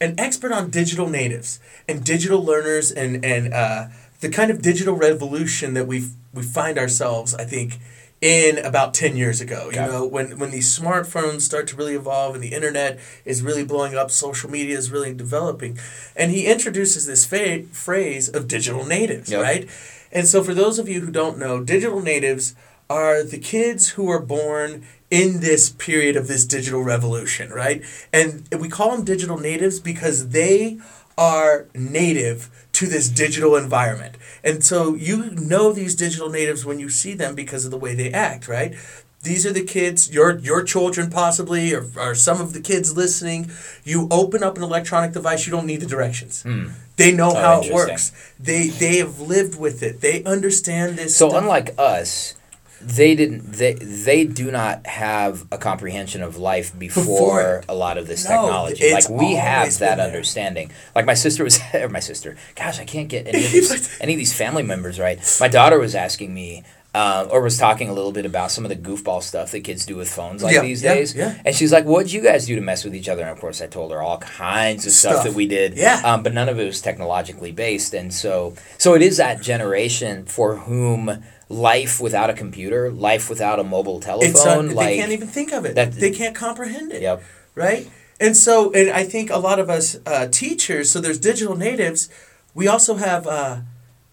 [0.00, 3.86] an expert on digital natives and digital learners and and uh,
[4.20, 7.34] the kind of digital revolution that we we find ourselves.
[7.34, 7.78] I think.
[8.20, 12.34] In about ten years ago, you know, when when these smartphones start to really evolve
[12.34, 15.78] and the internet is really blowing up, social media is really developing,
[16.14, 19.42] and he introduces this fa- phrase of digital natives, Yep.
[19.42, 19.70] right?
[20.12, 22.54] And so, for those of you who don't know, digital natives
[22.90, 27.82] are the kids who are born in this period of this digital revolution, right?
[28.12, 30.78] And we call them digital natives because they
[31.16, 32.50] are native
[32.80, 34.16] to this digital environment.
[34.42, 37.94] And so you know these digital natives when you see them because of the way
[37.94, 38.74] they act, right?
[39.22, 43.50] These are the kids, your your children possibly, or, or some of the kids listening.
[43.84, 46.42] You open up an electronic device, you don't need the directions.
[46.42, 46.68] Hmm.
[46.96, 48.12] They know Oh, how it works.
[48.48, 50.00] They they have lived with it.
[50.00, 51.14] They understand this.
[51.14, 51.42] So stuff.
[51.42, 52.34] unlike us,
[52.80, 53.52] they didn't.
[53.52, 58.24] They they do not have a comprehension of life before, Before a lot of this
[58.24, 58.92] No, technology.
[58.92, 60.70] Like we have that understanding.
[60.94, 61.60] Like my sister was.
[61.74, 62.36] or my sister.
[62.56, 65.18] Gosh, I can't get any of these any of these family members right.
[65.40, 66.64] My daughter was asking me.
[66.92, 69.86] Uh, or was talking a little bit about some of the goofball stuff that kids
[69.86, 71.14] do with phones like Yeah, these yeah, days.
[71.14, 71.40] yeah.
[71.44, 73.62] And she's like, "What'd you guys do to mess with each other?" And of course,
[73.62, 75.24] I told her all kinds of stuff, Stuff.
[75.26, 75.74] that we did.
[75.78, 76.02] Yeah.
[76.04, 80.24] Um, but none of it was technologically based, and so so it is that generation
[80.24, 85.12] for whom life without a computer, life without a mobile telephone, un- like they can't
[85.12, 85.74] even think of it.
[85.74, 87.02] that- they can't comprehend it.
[87.02, 87.22] Yep.
[87.54, 87.90] right?
[88.20, 92.08] And so, and I think a lot of us uh, teachers, so there's digital natives,
[92.54, 93.60] we also have uh,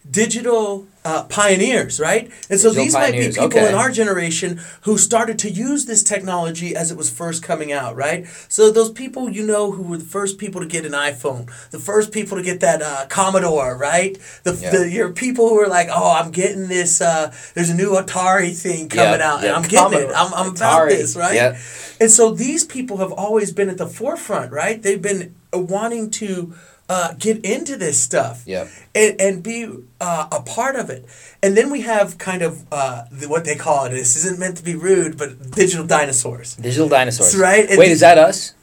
[0.10, 2.30] digital uh, pioneers, right?
[2.50, 3.70] And so Digital these might be people okay.
[3.70, 7.96] in our generation who started to use this technology as it was first coming out,
[7.96, 8.28] right?
[8.50, 11.80] So those people you know who were the first people to get an iPhone, the
[11.80, 14.18] first people to get that uh, Commodore, right?
[14.44, 14.72] The, Yeah.
[14.72, 17.00] the your people who are like, oh, I'm getting this.
[17.00, 20.12] Uh, there's a new Atari thing coming Yeah, out, yeah, and I'm getting it.
[20.16, 21.36] I'm, I'm about this, right?
[21.36, 21.58] yeah.
[22.02, 24.82] And so these people have always been at the forefront, right?
[24.82, 26.54] They've been uh, wanting to
[26.90, 28.68] uh, get into this stuff Yep.
[28.96, 29.68] and, and be
[30.00, 31.06] uh, a part of it.
[31.44, 33.90] And then we have kind of uh, the, what they call it.
[33.90, 36.56] This isn't meant to be rude, but digital dinosaurs.
[36.56, 37.36] digital dinosaurs.
[37.38, 38.54] Right, and Wait, is that us?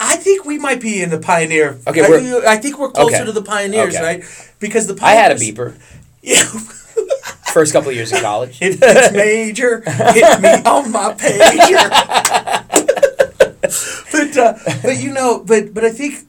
[0.00, 1.78] I think we might be in the pioneer.
[1.86, 3.24] Okay, I, we're- think- I think we're closer Okay.
[3.24, 4.04] to the pioneers, Okay.
[4.04, 4.24] right?
[4.60, 5.74] Because the I had a beeper.
[6.22, 6.42] Yeah,
[7.52, 8.56] First couple of years of college.
[8.62, 9.82] it, it's major.
[9.84, 11.90] Hit me on my pager.
[14.12, 16.26] but uh, but you know, but but I think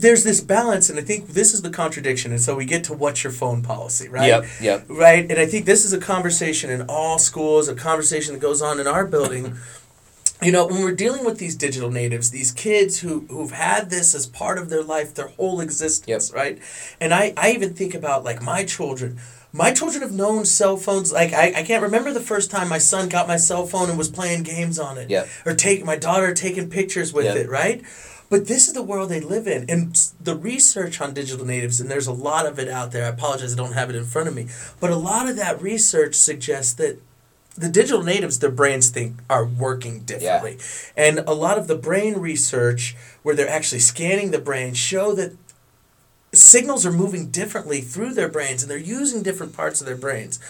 [0.00, 2.32] there's this balance, and I think this is the contradiction.
[2.32, 4.26] And so we get to what's your phone policy, right?
[4.28, 4.44] Yep.
[4.60, 4.84] Yep.
[4.88, 8.62] Right, and I think this is a conversation in all schools, a conversation that goes
[8.62, 9.56] on in our building.
[10.42, 14.12] You know, when we're dealing with these digital natives, these kids who who've had this
[14.12, 16.58] as part of their life, their whole existence, right?
[17.00, 19.18] And I I even think about like my children.
[19.54, 21.12] My children have known cell phones.
[21.12, 23.96] Like I, I can't remember the first time my son got my cell phone and
[23.98, 25.10] was playing games on it.
[25.10, 25.28] Yep.
[25.46, 27.36] Or take my daughter taking pictures with Yep.
[27.36, 27.82] it, right?
[28.32, 29.68] But this is the world they live in.
[29.68, 33.04] And the research on digital natives, and there's a lot of it out there.
[33.04, 34.46] I apologize, I don't have it in front of me.
[34.80, 36.98] But a lot of that research suggests that
[37.58, 40.56] the digital natives, their brains think are working differently.
[40.96, 45.36] And a lot of the brain research, where they're actually scanning the brain, show that
[46.32, 50.40] signals are moving differently through their brains and they're using different parts of their brains.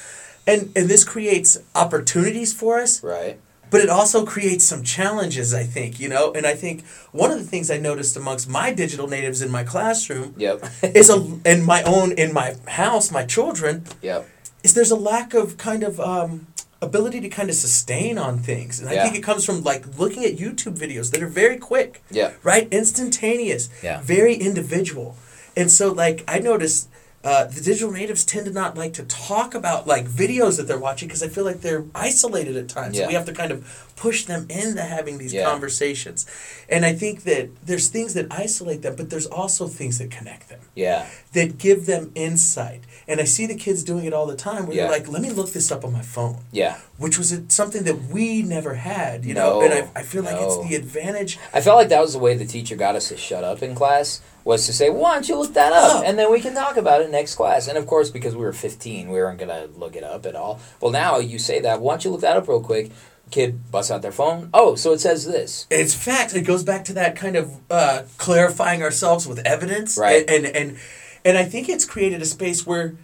[0.46, 3.40] And, and this creates opportunities for us, Right.
[3.72, 6.30] But it also creates some challenges, I think, you know?
[6.34, 9.64] And I think one of the things I noticed amongst my digital natives in my
[9.64, 10.64] classroom Yep.
[10.94, 14.28] is a, in my own, in my house, my children, yep.
[14.62, 16.46] is there's a lack of kind of um,
[16.82, 18.78] ability to kind of sustain on things.
[18.78, 19.04] And I Yeah.
[19.04, 22.32] think it comes from like looking at YouTube videos that are very quick, Yeah.
[22.42, 22.68] right?
[22.70, 24.02] Instantaneous, Yeah.
[24.02, 25.16] very individual.
[25.56, 26.88] And so, like, I noticed
[27.24, 30.78] uh, the digital natives tend to not like to talk about like videos that they're
[30.78, 32.98] watching because I feel like they're isolated at times.
[32.98, 33.06] Yeah.
[33.06, 35.44] We have to kind of push them into having these Yeah.
[35.50, 36.26] conversations.
[36.68, 40.48] And I think that there's things that isolate them, but there's also things that connect
[40.48, 41.06] them Yeah.
[41.34, 42.80] that give them insight.
[43.06, 44.82] And I see the kids doing it all the time where Yeah.
[44.88, 46.74] they're like, let me look this up on my phone, Yeah.
[46.98, 49.62] which was a- something that we never had, you No, know?
[49.62, 51.38] And I, I feel like it's the advantage.
[51.54, 53.74] I felt like that was the way the teacher got us to shut up in
[53.76, 56.02] class was to say, "Why don't you look that up, Oh.
[56.04, 58.52] and then we can talk about it next class." And of course, because we were
[58.52, 60.58] fifteen, we weren't gonna look it up at all.
[60.80, 61.80] Well, now you say that.
[61.80, 62.90] Why don't you look that up real quick?
[63.32, 64.48] Kid busts out their phone.
[64.54, 65.66] Oh, so it says this.
[65.70, 66.34] It's fact.
[66.36, 69.98] It goes back to that kind of uh, clarifying ourselves with evidence.
[69.98, 70.24] Right.
[70.28, 70.76] And, and, and,
[71.24, 72.94] and I think it's created a space where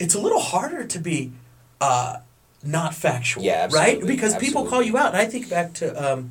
[0.00, 1.32] it's a little harder to be
[1.80, 2.16] uh,
[2.64, 3.44] not factual.
[3.44, 3.94] Yeah, Right?
[3.96, 5.08] absolutely, Because people call you out.
[5.08, 6.30] And I think back to um,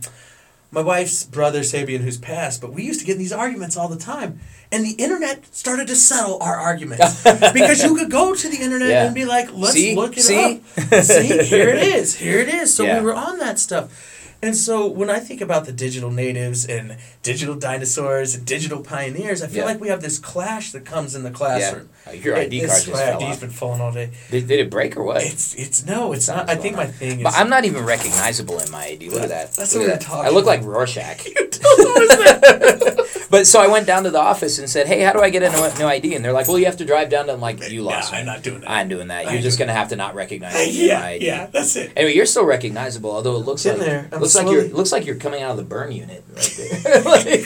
[0.74, 3.88] my wife's brother, Sabian, who's passed, but we used to get in these arguments all
[3.88, 4.40] the time.
[4.72, 7.22] And the internet started to settle our arguments.
[7.54, 9.06] because you could go to the internet Yeah.
[9.06, 9.96] and be like, let's See?
[9.96, 10.62] look it See?
[10.80, 11.04] up.
[11.04, 12.16] See, here it is.
[12.16, 12.74] Here it is.
[12.74, 13.00] So Yeah.
[13.00, 14.13] we were on that stuff.
[14.44, 19.42] And so when I think about the digital natives and digital dinosaurs and digital pioneers,
[19.42, 19.66] I feel Yeah.
[19.72, 21.88] like we have this clash that comes in the classroom.
[22.06, 23.40] Uh, Your It- ID it's- card just my ID's off.
[23.40, 24.10] been falling all day.
[24.32, 25.24] Did, did it break or what?
[25.24, 26.50] It's it's no, it's not.
[26.50, 27.24] I think my thing is.
[27.24, 29.10] But I'm not even recognizable in my ID.
[29.10, 29.54] Look at that.
[29.54, 30.02] That's Look what we're that.
[30.02, 30.62] talking I look like.
[30.64, 31.26] Rorschach.
[31.26, 33.06] You don't know?
[33.34, 35.42] But so I went down to the office and said, "Hey, how do I get
[35.42, 37.42] a new, new ID?" And they're like, "Well, you have to drive down to." I'm
[37.42, 38.20] like, "You lost Yeah, me.
[38.20, 38.70] I'm not doing that.
[38.70, 39.26] I'm doing that.
[39.28, 40.88] I You're just gonna have to not recognize me.
[40.88, 41.92] yeah, my ID." yeah, that's it.
[41.98, 44.10] Anyway, you're still recognizable, although it looks It's in like there.
[44.12, 47.04] I'm looks like you're looks like you're coming out of the burn unit right there.
[47.04, 47.46] Like-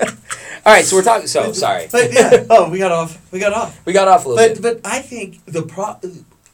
[0.66, 1.26] all right, so we're talking.
[1.26, 3.20] So sorry, But yeah, oh, we got off.
[3.30, 3.78] We got off.
[3.84, 4.82] we got off a little But bit.
[4.82, 5.96] but I think the pro,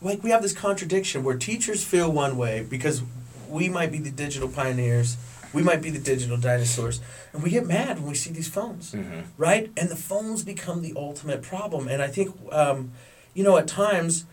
[0.03, 3.03] like we have this contradiction where teachers feel one way because
[3.49, 5.16] we might be the digital pioneers,
[5.55, 7.01] we might be the digital dinosaurs,
[7.33, 9.23] and we get mad when we see these phones, Mhm.
[9.39, 9.71] right?
[9.77, 11.89] And the phones become the ultimate problem.
[11.89, 12.91] And I think, um,
[13.35, 14.25] you know, at times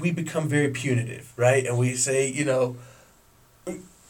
[0.00, 1.66] we become very punitive, right?
[1.66, 2.76] And we say, you know.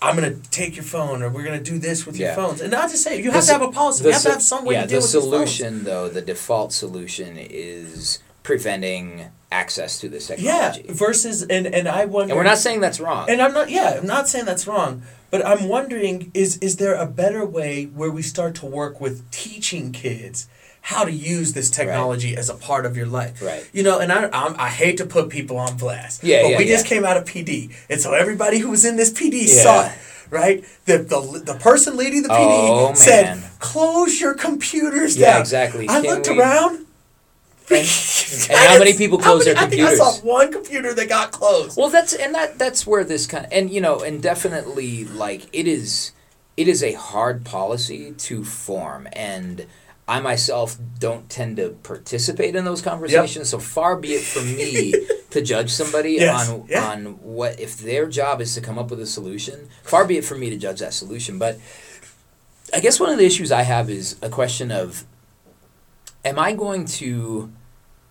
[0.05, 2.27] I'm gonna take your phone, or we're gonna do this with Yeah.
[2.29, 4.03] your phones, and not just say you have s- to have a policy.
[4.05, 6.73] You have to have some way yeah, to deal the with solution though, the default
[6.73, 10.83] solution is preventing access to this technology.
[10.89, 12.33] Yeah, versus and and I wonder.
[12.33, 13.31] and we're not saying that's wrong.
[13.31, 13.71] And I'm not.
[13.71, 15.03] Yeah, I'm not saying that's wrong.
[15.33, 19.28] But I'm wondering is is there a better way where we start to work with
[19.30, 20.47] teaching kids
[20.83, 23.41] how to use this technology as a part of your life?
[23.41, 23.68] Right.
[23.72, 26.22] You know, and I I'm, I hate to put people on blast.
[26.22, 28.97] Yeah, But yeah, we just came out of PD, and so everybody who was in
[28.97, 29.62] this PD Yeah.
[29.62, 29.93] saw it.
[30.30, 33.51] Right, the, the the person leading the PD Oh, said, man.
[33.59, 35.87] "Close your computers Yeah, down." exactly.
[35.91, 36.87] I Can looked we- around.
[37.75, 41.09] And- and how many people close many- their I think I saw one computer that
[41.09, 41.77] got closed.
[41.77, 45.66] Well, that's and that that's where this kind and you know and definitely like it
[45.66, 46.12] is
[46.57, 49.66] it is a hard policy to form and
[50.09, 53.49] I myself don't tend to participate in those conversations.
[53.49, 54.93] So far be it from me
[55.31, 56.91] to judge somebody Yes, on yeah.
[56.91, 59.68] on what if their job is to come up with a solution.
[59.85, 61.59] Far be it from me to judge that solution, but
[62.75, 65.05] I guess one of the issues I have is a question of
[66.25, 67.51] am I going to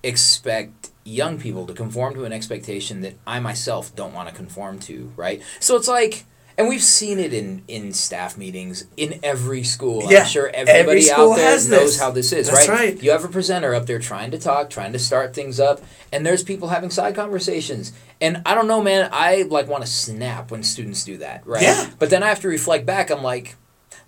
[0.03, 4.79] expect young people to conform to an expectation that I myself don't want to conform
[4.79, 5.41] to, right?
[5.59, 6.25] So it's like
[6.57, 10.11] and we've seen it in in staff meetings in every school.
[10.11, 11.99] Yeah, I'm sure everybody school out there knows this.
[11.99, 12.79] how this is, That's right?
[12.93, 13.03] right.
[13.03, 15.81] You have a presenter up there trying to talk, trying to start things up,
[16.11, 17.93] and there's people having side conversations.
[18.19, 21.63] And I don't know, man, I like want to snap when students do that, right?
[21.63, 21.89] Yeah.
[21.97, 23.09] But then I have to reflect back.
[23.09, 23.55] I'm like,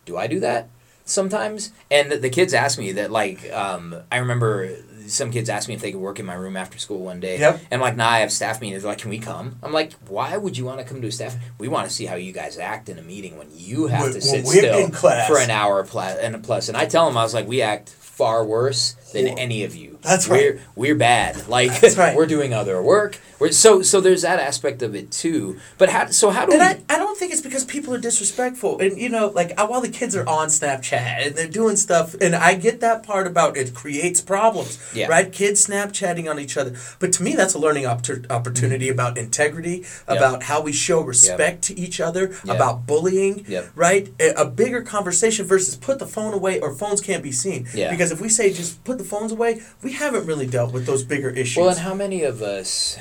[0.06, 0.70] do I do that
[1.06, 1.72] sometimes?
[1.90, 4.76] And the, the kids ask me that, like, um, I remember
[5.08, 7.40] some kids asked me if they could work in my room after school one day.
[7.40, 7.62] Yep.
[7.72, 8.84] And I'm like, nah, I have staff meetings.
[8.84, 9.58] They're like, can we come?
[9.64, 11.36] I'm like, why would you want to come to a staff?
[11.58, 14.14] We want to see how you guys act in a meeting when you have When-
[14.14, 15.86] to sit still for an hour
[16.22, 16.68] and a plus.
[16.68, 19.98] And I tell them, I was like, we act far worse than any of you.
[20.02, 20.62] That's we're, right.
[20.76, 21.48] We're bad.
[21.48, 22.16] Like That's right.
[22.18, 23.20] we're doing other work.
[23.52, 25.60] So so there's that aspect of it too.
[25.78, 26.66] But how so how do And we?
[26.90, 28.80] I, I don't think it's because people are disrespectful.
[28.80, 30.94] And, you know, like, uh, while the kids are on Snapchat
[31.28, 35.08] and they're doing stuff, and I get that part about it creates problems, Yeah.
[35.08, 35.32] right?
[35.32, 36.74] Kids Snapchatting on each other.
[37.00, 41.64] But to me, that's a learning oppor- opportunity about integrity, about how we show respect
[41.66, 42.54] to each other, Yeah.
[42.54, 43.72] about bullying, Yep.
[43.76, 44.10] right?
[44.20, 47.68] A, a bigger conversation versus put the phone away or phones can't be seen.
[47.74, 47.90] Yeah.
[47.92, 51.04] Because if we say just put the phones away, we haven't really dealt with those
[51.04, 51.58] bigger issues.
[51.58, 52.98] Well, and how many of us,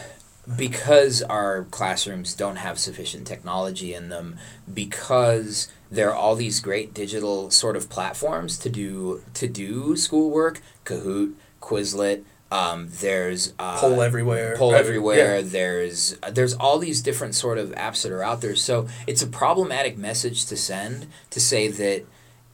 [0.57, 4.39] because our classrooms don't have sufficient technology in them,
[4.73, 10.61] because there are all these great digital sort of platforms to do to do schoolwork,
[10.85, 12.25] Kahoot, Quizlet.
[12.51, 14.57] Um, there's uh, Poll everywhere.
[14.59, 15.37] Poll Every- everywhere.
[15.39, 15.43] yeah.
[15.45, 18.57] There's there's all these different sort of apps that are out there.
[18.57, 22.05] So it's a problematic message to send to say that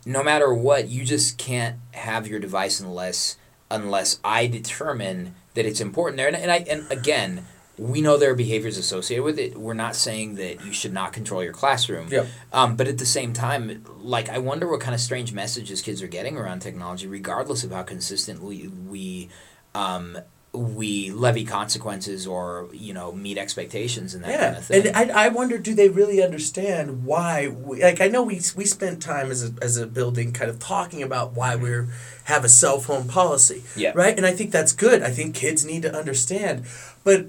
[0.07, 3.37] no matter what, you just can't have your device unless
[3.71, 6.29] unless I determine that it's important there.
[6.29, 7.45] And, and I and again,
[7.79, 9.57] we know there are behaviors associated with it.
[9.57, 12.09] We're not saying that you should not control your classroom.
[12.09, 12.27] Yep.
[12.53, 16.03] Um, but at the same time, like I wonder what kind of strange messages kids
[16.03, 19.29] are getting around technology, regardless of how consistently we
[19.75, 20.19] um,
[20.53, 24.87] we levy consequences or you know meet expectations and that yeah, kind of thing.
[24.89, 27.49] and I, I wonder, do they really understand why?
[27.49, 30.59] We, like, I know we we spent time as a as a building kind of
[30.59, 31.89] talking about why we're
[32.25, 33.93] have a cell phone policy, Yeah.
[33.95, 34.17] right?
[34.17, 35.03] And I think that's good.
[35.03, 36.65] I think kids need to understand,
[37.05, 37.27] but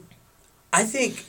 [0.72, 1.26] I think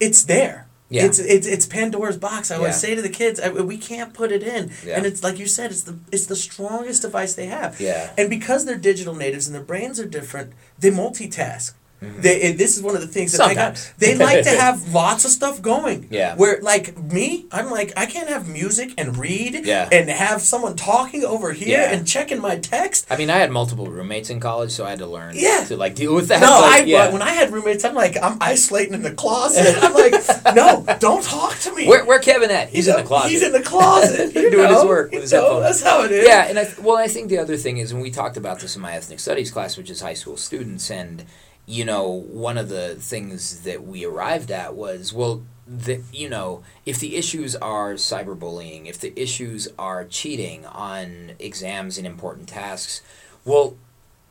[0.00, 0.66] it's there.
[0.90, 1.04] Yeah.
[1.04, 2.50] It's, it's it's Pandora's box.
[2.50, 2.58] I Yeah.
[2.60, 4.96] always say to the kids, I, we can't put it in, Yeah.
[4.96, 7.78] and it's like you said, it's the it's the strongest device they have.
[7.78, 8.10] Yeah.
[8.16, 11.72] And because they're digital natives and their brains are different, they multitask.
[12.02, 12.20] Mm-hmm.
[12.20, 13.92] They, and this is one of the things that I got.
[13.98, 16.06] They like to have lots of stuff going.
[16.10, 16.36] Yeah.
[16.36, 19.66] Where like me, I'm like I can't have music and read.
[19.66, 19.88] Yeah.
[19.90, 21.92] And have someone talking over here Yeah.
[21.92, 23.06] and checking my text.
[23.10, 25.64] I mean, I had multiple roommates in college, so I had to learn Yeah.
[25.68, 26.40] to like deal with that.
[26.40, 27.10] No, but, I yeah.
[27.12, 29.76] when I had roommates, I'm like I'm isolating in the closet.
[29.82, 31.88] I'm like, no, don't talk to me.
[31.88, 32.68] where where Kevin at?
[32.68, 33.30] He's You in the closet.
[33.30, 34.32] He's in the closet.
[34.48, 35.60] Doing his work with his You know.
[35.60, 36.26] That's how it is.
[36.26, 38.76] Yeah, and I well, I think the other thing is, and we talked about this
[38.76, 41.24] in my ethnic studies class, which is high school students, and
[41.68, 46.62] you know, one of the things that we arrived at was, well, the you know
[46.86, 53.02] if the issues are cyberbullying, if the issues are cheating on exams and important tasks,
[53.44, 53.76] well,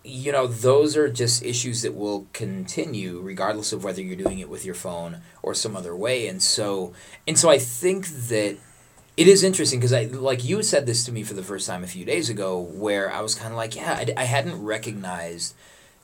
[0.04, 4.50] you know those are just issues that will continue regardless of whether you're doing it
[4.50, 6.28] with your phone or some other way.
[6.28, 6.92] And so
[7.28, 8.58] and so I think that
[9.16, 11.84] it is interesting because I like you said this to me for the first time
[11.84, 15.54] a few days ago, where I was kind of like, yeah, I, I hadn't recognized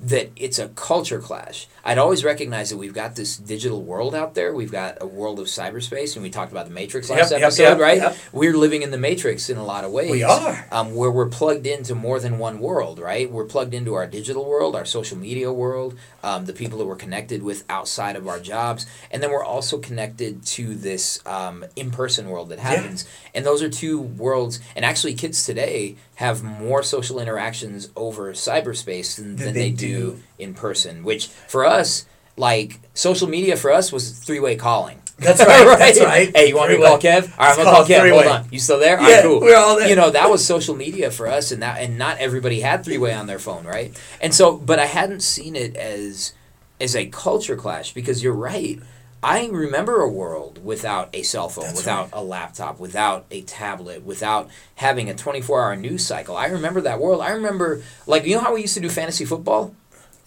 [0.04, 1.68] that it's a culture clash.
[1.86, 4.54] I'd always recognize that we've got this digital world out there.
[4.54, 7.64] We've got a world of cyberspace, and we talked about the Matrix last Yep, episode,
[7.64, 7.97] yep, right?
[7.97, 8.18] yep.
[8.32, 10.12] We're living in the Matrix in a lot of ways.
[10.12, 10.66] We are.
[10.72, 13.30] Um, where we're plugged into more than one world, right?
[13.30, 16.95] We're plugged into our digital world, our social media world, um, the people that we're
[16.95, 22.30] connected with outside of our jobs, and then we're also connected to this um, in-person
[22.30, 23.06] world that happens.
[23.34, 24.60] And those are two worlds.
[24.76, 29.76] And actually, kids today have more social interactions over cyberspace than, Than than they they,
[29.76, 29.93] do.
[29.94, 30.24] Do.
[30.39, 31.04] in person.
[31.04, 32.06] Which for us,
[32.38, 35.00] like social media for us was three-way calling.
[35.18, 36.36] That's right, that's right.
[36.36, 37.32] Hey, you want me to call Kev?
[37.38, 38.00] All right, I'm gonna call Kev.
[38.00, 38.28] Hold three-way.
[38.28, 38.48] on.
[38.52, 39.00] You still there?
[39.00, 39.41] Yeah, right, cool.
[39.41, 39.88] we're all there.
[39.88, 42.98] You know, that was social media for us, and that and not everybody had three
[42.98, 43.98] way on their phone, right?
[44.22, 46.34] And so, but I hadn't seen it as
[46.82, 48.80] as a culture clash because you're right.
[49.24, 54.04] I remember a world without a cell phone, That's without a laptop, without a tablet,
[54.04, 56.36] without having a 24 hour news cycle.
[56.36, 57.22] I remember that world.
[57.22, 59.74] I remember, like, you know how we used to do fantasy football?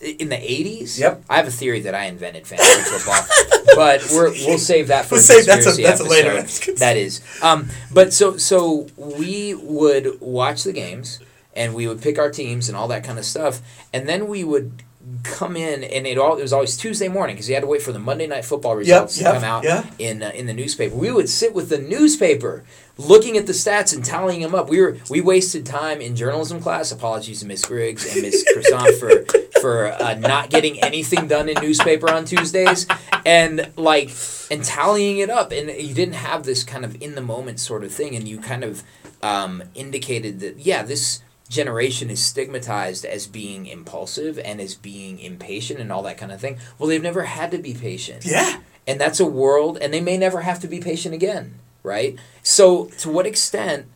[0.01, 0.99] In the 80s?
[0.99, 1.23] Yep.
[1.31, 3.23] I have a theory that I invented fantasy football,
[3.75, 6.43] but we're, we'll save that for We'll a save- that's a- that's a later.
[6.79, 7.23] That is.
[7.43, 11.19] Um, but so so we would watch the games
[11.55, 13.63] and we would pick our teams and all that kind of stuff,
[13.95, 14.83] and then we would
[15.23, 17.83] come in and it all it was always Tuesday morning because you had to wait
[17.83, 19.85] for the Monday night football results yep, to come out yeah.
[19.99, 20.95] in uh, in the newspaper.
[20.95, 22.65] We would sit with the newspaper
[22.99, 24.69] looking at the stats and tallying them up.
[24.69, 26.91] We were we wasted time in journalism class.
[26.91, 29.25] Apologies to Miss Griggs and Miss Croissant for
[29.61, 32.87] for uh, not getting anything done in newspaper on Tuesdays
[33.25, 34.11] and like
[34.51, 35.53] and tallying it up.
[35.53, 38.17] And you didn't have this kind of in the moment sort of thing.
[38.17, 38.83] And you kind of
[39.23, 45.81] um, indicated that yeah this generation is stigmatized as being impulsive and as being impatient
[45.81, 46.59] and all that kind of thing.
[46.79, 48.25] Well, they've never had to be patient.
[48.25, 48.61] Yeah.
[48.87, 52.17] And that's a world, and they may never have to be patient again, right?
[52.43, 53.87] So, to what extent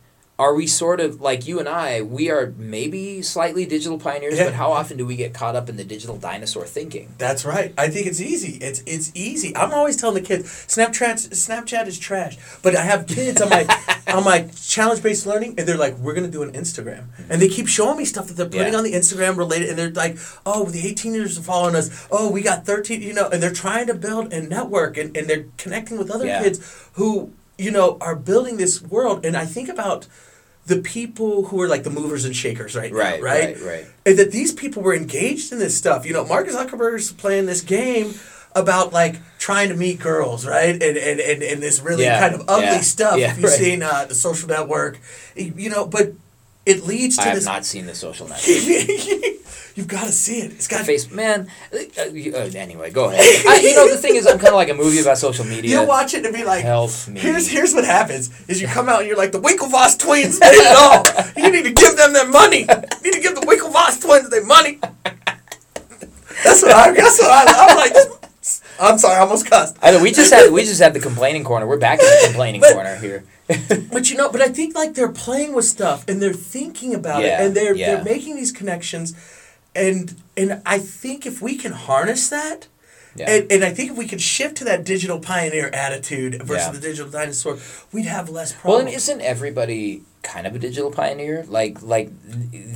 [0.41, 2.01] are we sort of like you and I?
[2.01, 4.45] We are maybe slightly digital pioneers, Yeah.
[4.45, 7.05] but how often do we get caught up in the digital dinosaur thinking?
[7.19, 7.73] That's right.
[7.77, 8.53] I think it's easy.
[8.67, 9.55] It's it's easy.
[9.55, 10.43] I'm always telling the kids
[10.75, 11.17] Snapchat
[11.47, 12.37] Snapchat is trash.
[12.63, 13.63] But I have kids on my
[14.17, 14.39] on my
[14.75, 17.97] challenge based learning, and they're like, "We're gonna do an Instagram," and they keep showing
[17.97, 18.79] me stuff that they're putting Yeah.
[18.79, 21.87] on the Instagram related, and they're like, "Oh, the 18 years are following us.
[22.09, 25.27] Oh, we got 13," you know, and they're trying to build a network, and and
[25.29, 26.41] they're connecting with other Yeah.
[26.43, 26.57] kids
[26.93, 27.29] who
[27.65, 29.23] you know are building this world.
[29.25, 30.07] And I think about
[30.65, 33.55] the people who are like the movers and shakers right, Right, now, right?
[33.55, 33.85] right, right.
[34.05, 36.05] and that these people were engaged in this stuff.
[36.05, 38.13] You know, Mark Zuckerberg's playing this game
[38.53, 40.73] about like trying to meet girls, right?
[40.75, 43.17] And and, and, and this really Yeah, kind of ugly yeah, stuff.
[43.19, 43.59] yeah, if you've right.
[43.59, 44.99] seen uh, the social network,
[45.35, 46.13] you know, but
[46.65, 47.45] it leads to I have this.
[47.45, 49.37] not seen the social network.
[49.73, 50.51] You've got to see it.
[50.51, 51.47] It's got to Face man.
[51.73, 53.21] Uh, you- uh, anyway, go ahead.
[53.47, 55.71] I, you know the thing is, I'm kind of like a movie about social media.
[55.71, 57.19] You'll watch it and be like, Help me.
[57.21, 60.39] Here's here's what happens: is you come out and you're like the Winklevoss twins.
[60.39, 61.03] They know
[61.37, 62.61] you need to give them their money.
[62.61, 64.79] You need to give the Winklevoss twins their money.
[66.43, 66.91] That's what I.
[66.91, 67.67] That's what I.
[67.69, 67.93] I'm like.
[68.79, 69.77] I'm sorry, I almost cussed.
[69.81, 71.65] I know we just had we just had the complaining corner.
[71.67, 73.23] We're back in the complaining But- corner here.
[73.91, 77.21] But you know, but I think like they're playing with stuff and they're thinking about
[77.23, 77.95] Yeah, it and they're yeah.
[77.95, 79.13] they're making these connections,
[79.75, 82.67] and and I think if we can harness that.
[83.13, 83.29] Yeah.
[83.29, 86.71] And, and I think if we could shift to that digital pioneer attitude versus Yeah.
[86.71, 87.57] the digital dinosaur,
[87.91, 88.85] we'd have less Well, problems.
[88.85, 91.45] and isn't everybody kind of a digital pioneer?
[91.47, 92.09] Like, like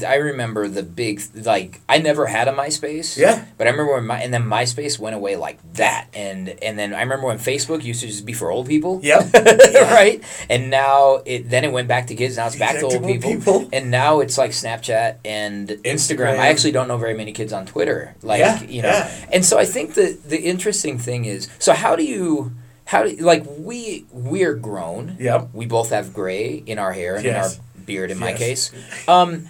[0.05, 3.17] I remember the big like I never had a MySpace.
[3.17, 3.45] Yeah.
[3.57, 6.93] But I remember when my and then MySpace went away like that, and and then
[6.93, 8.99] I remember when Facebook used to just be for old people.
[9.03, 9.29] Yep.
[9.75, 9.93] Yeah.
[9.93, 10.23] right.
[10.49, 12.37] And now it then it went back to kids.
[12.37, 13.31] Now it's back to old to old people.
[13.31, 13.69] people.
[13.73, 15.83] And now it's like Snapchat and Instagram.
[15.83, 16.39] Instagram.
[16.39, 18.15] I actually don't know very many kids on Twitter.
[18.21, 18.89] Like Yeah, you know.
[18.89, 19.27] yeah.
[19.31, 22.51] And so I think that the interesting thing is so how do you
[22.85, 25.17] how do like we we're grown.
[25.19, 25.49] Yep.
[25.53, 27.55] We both have gray in our hair and Yes.
[27.55, 28.71] in our beard in my case.
[29.07, 29.49] Um,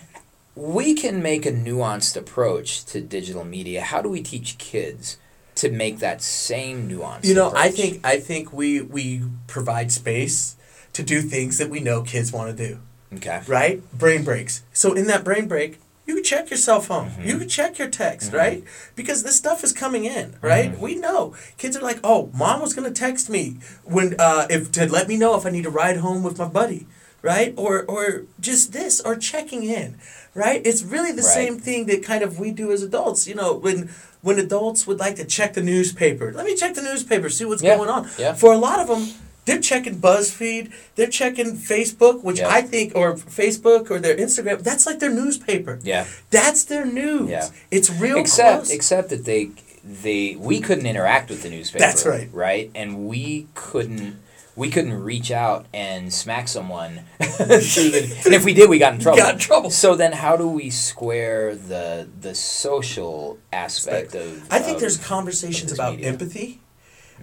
[0.56, 3.82] we can make a nuanced approach to digital media.
[3.82, 5.18] How do we teach kids
[5.56, 7.28] to make that same nuance?
[7.28, 10.56] You know, I think I think we we provide space
[10.94, 12.80] to do things that we know kids want to do.
[13.16, 13.42] Okay.
[13.48, 13.82] right?
[13.98, 14.64] Brain breaks.
[14.74, 17.10] So in that brain break, you can check your cell phone.
[17.10, 17.28] Mm-hmm.
[17.28, 18.64] You can check your text, right?
[18.96, 20.72] Because this stuff is coming in, right?
[20.72, 20.82] Mm-hmm.
[20.82, 24.86] We know kids are like, "Oh, mom was gonna text me when uh, if to
[24.92, 26.88] let me know if I need to ride home with my buddy."
[27.22, 29.98] Right, or or just this, or checking in,
[30.36, 30.62] right?
[30.64, 31.34] It's really the Right.
[31.34, 33.28] same thing that kind of we do as adults.
[33.28, 33.90] You know, when
[34.22, 36.32] when adults would like to check the newspaper.
[36.32, 38.08] Let me check the newspaper, see what's Yeah, going on.
[38.20, 38.34] yeah.
[38.36, 39.08] For a lot of them,
[39.46, 42.50] they're checking BuzzFeed, they're checking Facebook, which Yeah.
[42.50, 44.60] I think, or Facebook or their Instagram.
[44.64, 45.80] That's like their newspaper.
[45.84, 46.06] Yeah.
[46.32, 47.30] That's their news.
[47.30, 47.50] Yeah.
[47.72, 48.72] It's real except close.
[48.72, 49.52] except that they
[49.84, 51.84] they we couldn't interact with the newspaper.
[51.86, 52.28] That's right.
[52.34, 54.18] Right, and we couldn't
[54.56, 59.00] we couldn't reach out and smack someone the, and if we did, we got in
[59.02, 59.18] trouble.
[59.18, 59.70] got in trouble.
[59.70, 64.48] So then, how do we square the the social aspect of?
[64.50, 66.08] I think of- there's conversations about media.
[66.10, 66.62] empathy.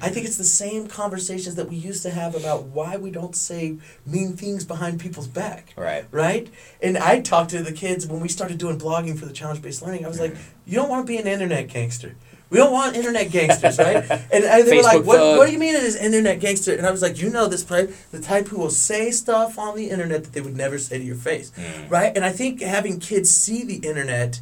[0.00, 3.36] I think it's the same conversations that we used to have about why we don't
[3.36, 3.76] say
[4.06, 5.74] mean things behind people's back.
[5.76, 6.04] right.
[6.10, 6.48] Right?
[6.80, 9.82] And I talked to the kids when we started doing blogging for the challenge based
[9.82, 10.04] learning.
[10.04, 10.34] I was like,
[10.66, 12.14] you don't want to be an internet gangster.
[12.48, 14.04] We don't want internet gangsters, right?
[14.32, 15.38] And I, they were like, what, thug.
[15.38, 16.74] what do you mean it is internet gangster?
[16.74, 19.74] And I was like, you know this type, the type who will say stuff on
[19.76, 21.90] the internet that they would never say to your face, Mm.
[21.90, 22.12] right?
[22.14, 24.40] And I think having kids see the internet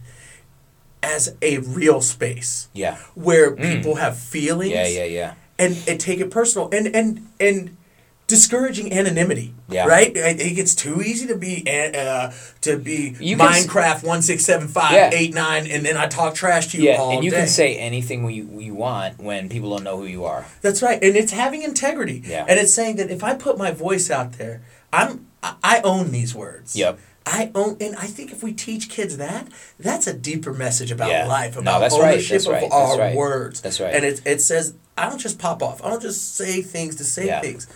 [1.02, 2.96] as a real space Yeah.
[3.14, 3.76] where Mm.
[3.76, 4.86] people have feelings Yeah.
[4.86, 5.04] Yeah.
[5.04, 5.32] Yeah.
[5.58, 7.76] and, and take it personal and and and
[8.26, 9.86] discouraging anonymity Yeah.
[9.86, 14.92] right i think it's too easy to be an- uh, to be You minecraft 1675
[14.92, 15.10] Yeah.
[15.12, 17.74] 89 and then i talk trash to you Yeah, all and you day can say
[17.76, 20.46] anything we you want when people don't know who you are.
[20.62, 22.44] that's right and it's having integrity Yeah.
[22.48, 26.12] and it's saying that if i put my voice out there i'm i I own
[26.12, 26.98] these words Yep.
[27.26, 29.46] I own, and I think if we teach kids that,
[29.78, 31.26] that's a deeper message about Yeah.
[31.26, 33.60] life, No, about right, ownership right, of our that's right, words.
[33.60, 33.94] that's right.
[33.94, 35.84] And it, it says, I don't just pop off.
[35.84, 37.40] I don't just say things to say Yeah.
[37.40, 37.66] things.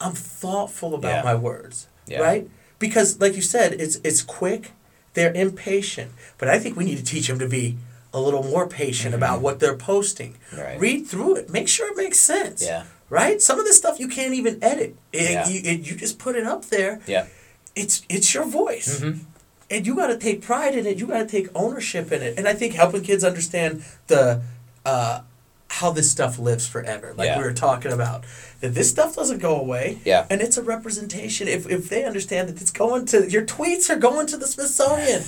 [0.00, 1.22] I'm thoughtful about Yeah.
[1.22, 1.86] my words,
[2.18, 2.48] right?
[2.78, 4.72] Because, like you said, it's it's quick.
[5.14, 7.76] They're impatient, but I think we need to teach them to be
[8.14, 10.36] a little more patient about what they're posting.
[10.50, 10.60] Mm-hmm.
[10.60, 10.80] Right.
[10.80, 11.50] Read through it.
[11.50, 12.62] Make sure it makes sense.
[12.62, 12.84] Yeah.
[13.10, 13.40] Right.
[13.42, 14.96] Some of this stuff you can't even edit.
[15.12, 15.48] It, Yeah.
[15.48, 17.26] you, it, you just put it up there Yeah.
[17.74, 19.20] It's it's your voice Mhm.
[19.70, 22.38] and you got to take pride in it you got to take ownership in it
[22.38, 24.42] and i think helping kids understand the
[24.84, 25.20] uh,
[25.68, 27.38] how this stuff lives forever like Yeah.
[27.38, 28.24] we were talking about
[28.60, 30.26] that this stuff doesn't go away Yeah.
[30.28, 33.96] and it's a representation if, if they understand that it's going to your tweets are
[33.96, 35.22] going to the smithsonian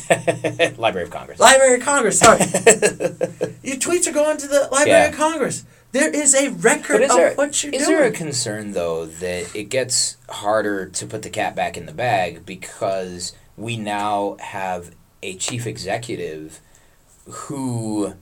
[0.77, 1.39] Library of Congress.
[1.41, 2.41] library of congress sorry
[3.63, 5.09] your tweets are going to the library Yeah.
[5.09, 5.65] of congress
[5.95, 9.07] there is a record is of there, what you're is doing there a concern though
[9.07, 14.37] that it gets harder to put the cat back in the bag because we now
[14.41, 14.91] have
[15.23, 16.61] a chief executive
[17.27, 18.15] who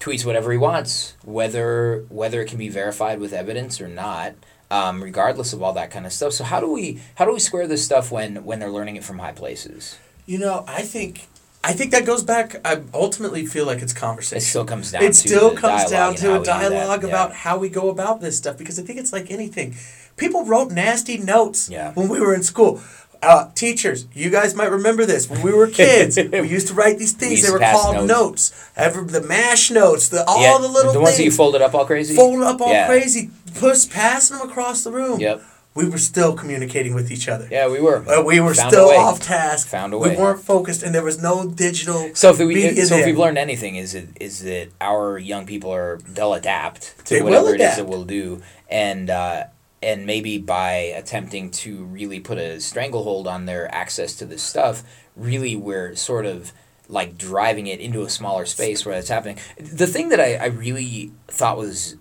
[0.00, 4.34] tweets whatever he wants, whether whether it can be verified with evidence or not,
[4.70, 6.32] um, regardless of all that kind of stuff.
[6.32, 9.04] So how do we how do we square this stuff when when they're learning it
[9.04, 9.98] from high places?
[10.26, 11.28] You know, I think
[11.62, 12.56] I think that goes back.
[12.64, 14.38] I ultimately feel like it's conversation.
[14.38, 15.02] It still comes down.
[15.02, 17.08] It to still comes down to a dialogue Yeah.
[17.08, 19.74] about how we go about this stuff because I think it's like anything.
[20.16, 21.92] People wrote nasty notes Yeah.
[21.92, 22.80] when we were in school.
[23.22, 25.28] Uh, teachers, you guys might remember this.
[25.28, 27.42] When we were kids, we used to write these things.
[27.44, 28.08] They were called notes.
[28.08, 28.70] notes.
[28.76, 31.74] Every, the mash notes, the all Yeah, the little the ones that you folded up
[31.74, 32.16] all crazy.
[32.16, 32.86] folded up all Yeah.
[32.86, 35.20] crazy, push passing them across the room.
[35.20, 35.42] Yep.
[35.84, 37.48] We were still communicating with each other.
[37.50, 37.98] Yeah, we were.
[38.08, 38.96] Uh, we were Found a still way.
[38.96, 39.68] off task.
[39.68, 40.10] Found a way.
[40.10, 42.10] We weren't focused, and there was no digital.
[42.14, 45.70] So if we so if we've learned anything is it is that our young people
[45.72, 47.76] are they'll adapt to They whatever it is adapt.
[47.78, 49.44] that we'll do and uh,
[49.82, 54.82] and maybe by attempting to really put a stranglehold on their access to this stuff,
[55.16, 56.52] really we're sort of
[56.88, 59.38] like driving it into a smaller space where that's happening.
[59.58, 61.96] The thing that I, I really thought was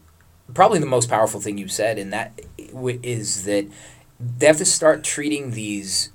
[0.54, 2.40] probably the most powerful thing you said in that
[2.74, 3.68] w- is that
[4.20, 6.12] they have to start treating these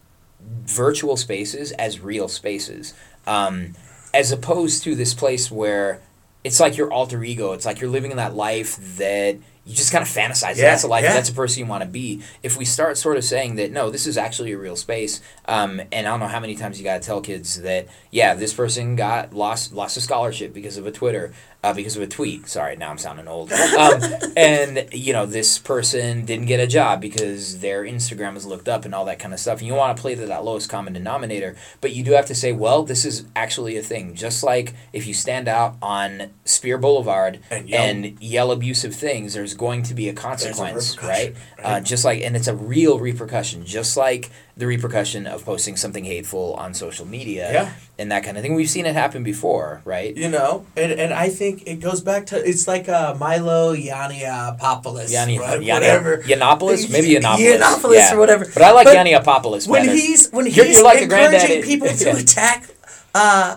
[0.66, 2.94] virtual spaces as real spaces
[3.26, 3.74] um,
[4.12, 6.00] as opposed to this place where
[6.42, 9.36] it's like your alter ego it's like you're living in that life that
[9.66, 11.14] you just kind of fantasize Yeah, that's a life yeah.
[11.14, 13.88] that's a person you want to be if we start sort of saying that no
[13.88, 16.84] this is actually a real space um, and i don't know how many times you
[16.84, 20.86] got to tell kids that yeah this person got lost lost a scholarship because of
[20.86, 21.32] a twitter
[21.64, 22.46] uh, because of a tweet.
[22.48, 23.52] Sorry now i'm sounding old.
[23.52, 24.00] Um,
[24.36, 28.84] and you know this person didn't get a job because their instagram was looked up
[28.84, 29.58] and all that kind of stuff.
[29.58, 32.34] And you want to play to that lowest common denominator but you do have to
[32.34, 34.14] say well this is actually a thing.
[34.14, 37.82] Just like if you stand out on Speer boulevard And yell.
[37.82, 41.84] and yell abusive things there's going to be a consequence right, repercussion, Uh, right.
[41.84, 43.64] just like and it's a real repercussion.
[43.64, 47.72] Just like the repercussion of posting something hateful on social media Yeah.
[47.98, 51.12] and that kind of thing we've seen it happen before right You know, and, and
[51.12, 55.60] I think it goes back to it's like uh, Milo Yiannopoulos, Yanni, right?
[55.62, 56.18] Yanni, whatever.
[56.18, 56.90] Yiannopoulos?
[56.90, 57.58] Maybe Yiannopoulos.
[57.58, 58.14] Yiannopoulos Yeah.
[58.14, 58.44] or whatever.
[58.52, 59.92] But I like But Yiannopoulos when better.
[59.96, 62.16] he's when he's You're- you're like encouraging people to Yeah.
[62.18, 62.68] attack
[63.14, 63.56] uh,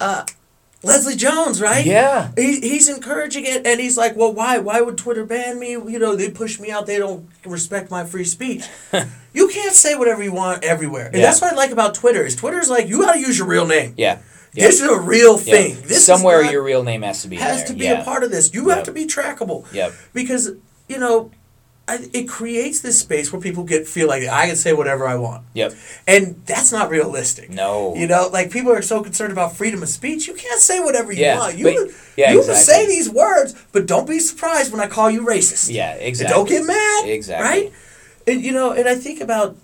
[0.00, 0.24] uh,
[0.82, 1.84] Leslie Jones, right?
[1.84, 2.30] Yeah.
[2.36, 4.58] He, he's encouraging it, and he's like, "Well, why?
[4.58, 5.72] Why would Twitter ban me?
[5.72, 6.86] You know, they push me out.
[6.86, 8.64] They don't respect my free speech.
[9.32, 11.22] you can't say whatever you want everywhere, and Yeah.
[11.26, 12.24] that's what I like about Twitter.
[12.24, 13.94] Is Twitter's like you got to use your real name.
[13.96, 14.18] Yeah.
[14.52, 14.66] Yep.
[14.70, 15.40] This is a real Yep.
[15.44, 15.76] thing.
[15.82, 17.66] This is Somewhere not- your real name has to be has there.
[17.68, 18.00] to be yeah.
[18.00, 18.52] a part of this.
[18.52, 18.76] You Yep.
[18.76, 19.64] have to be trackable.
[19.72, 19.92] Yep.
[20.12, 20.50] Because
[20.88, 21.30] you know,
[21.86, 25.14] I, it creates this space where people get feel like I can say whatever I
[25.16, 25.72] want, Yep.
[26.06, 27.50] and that's not realistic.
[27.50, 27.94] No.
[27.96, 30.26] You know, like people are so concerned about freedom of speech.
[30.28, 31.56] You can't say whatever you Yeah, want.
[31.56, 34.86] You but- can, yeah, you can say these words, but don't be surprised when I
[34.88, 35.72] call you racist.
[35.72, 36.34] Yeah, And exactly.
[36.34, 37.08] don't get mad.
[37.08, 37.48] Exactly.
[37.48, 37.72] Right?
[38.30, 39.56] And you know, and I think about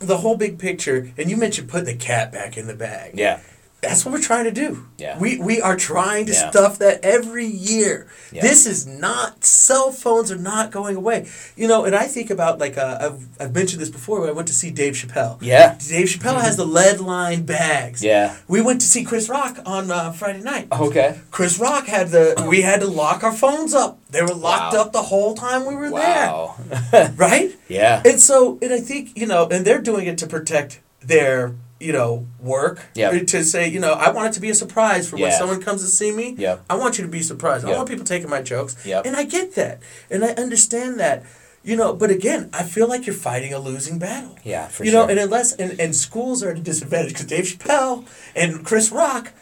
[0.00, 3.16] the whole big picture, and you mentioned putting the cat back in the bag.
[3.16, 3.40] Yeah.
[3.82, 4.86] That's what we're trying to do.
[4.96, 5.18] Yeah.
[5.18, 6.50] We we are trying to Yeah.
[6.50, 8.06] stuff that every year.
[8.30, 8.42] Yeah.
[8.42, 11.26] This is not cell phones are not going away.
[11.56, 14.32] You know, and I think about like uh, I've I've mentioned this before when I
[14.32, 15.38] went to see Dave Chappelle.
[15.40, 15.76] Yeah.
[15.88, 18.04] Dave Chappelle has the lead line bags.
[18.04, 18.36] Yeah.
[18.46, 20.68] We went to see Chris Rock on uh, Friday night.
[20.70, 21.18] Okay.
[21.32, 23.98] Chris Rock had the we had to lock our phones up.
[24.10, 24.82] They were locked Wow.
[24.82, 26.54] up the whole time we were Wow.
[26.92, 27.12] there.
[27.16, 27.50] Right?
[27.68, 28.00] yeah.
[28.04, 31.92] And so, and I think you know, and they're doing it to protect their you
[31.92, 32.80] know work.
[32.94, 35.38] To say, you know, I want it to be a surprise for when Yeah.
[35.38, 36.34] someone comes to see me.
[36.38, 36.64] Yep.
[36.70, 37.64] I want you to be surprised.
[37.66, 38.76] I want people taking my jokes.
[38.84, 39.06] Yep.
[39.06, 39.80] And I get that,
[40.10, 41.24] and I understand that.
[41.64, 44.36] You know, but again, I feel like you're fighting a losing battle.
[44.42, 45.04] Yeah, for you sure.
[45.04, 48.04] know, and unless and, and schools are at a disadvantage because Dave Chappelle
[48.34, 49.32] and Chris Rock,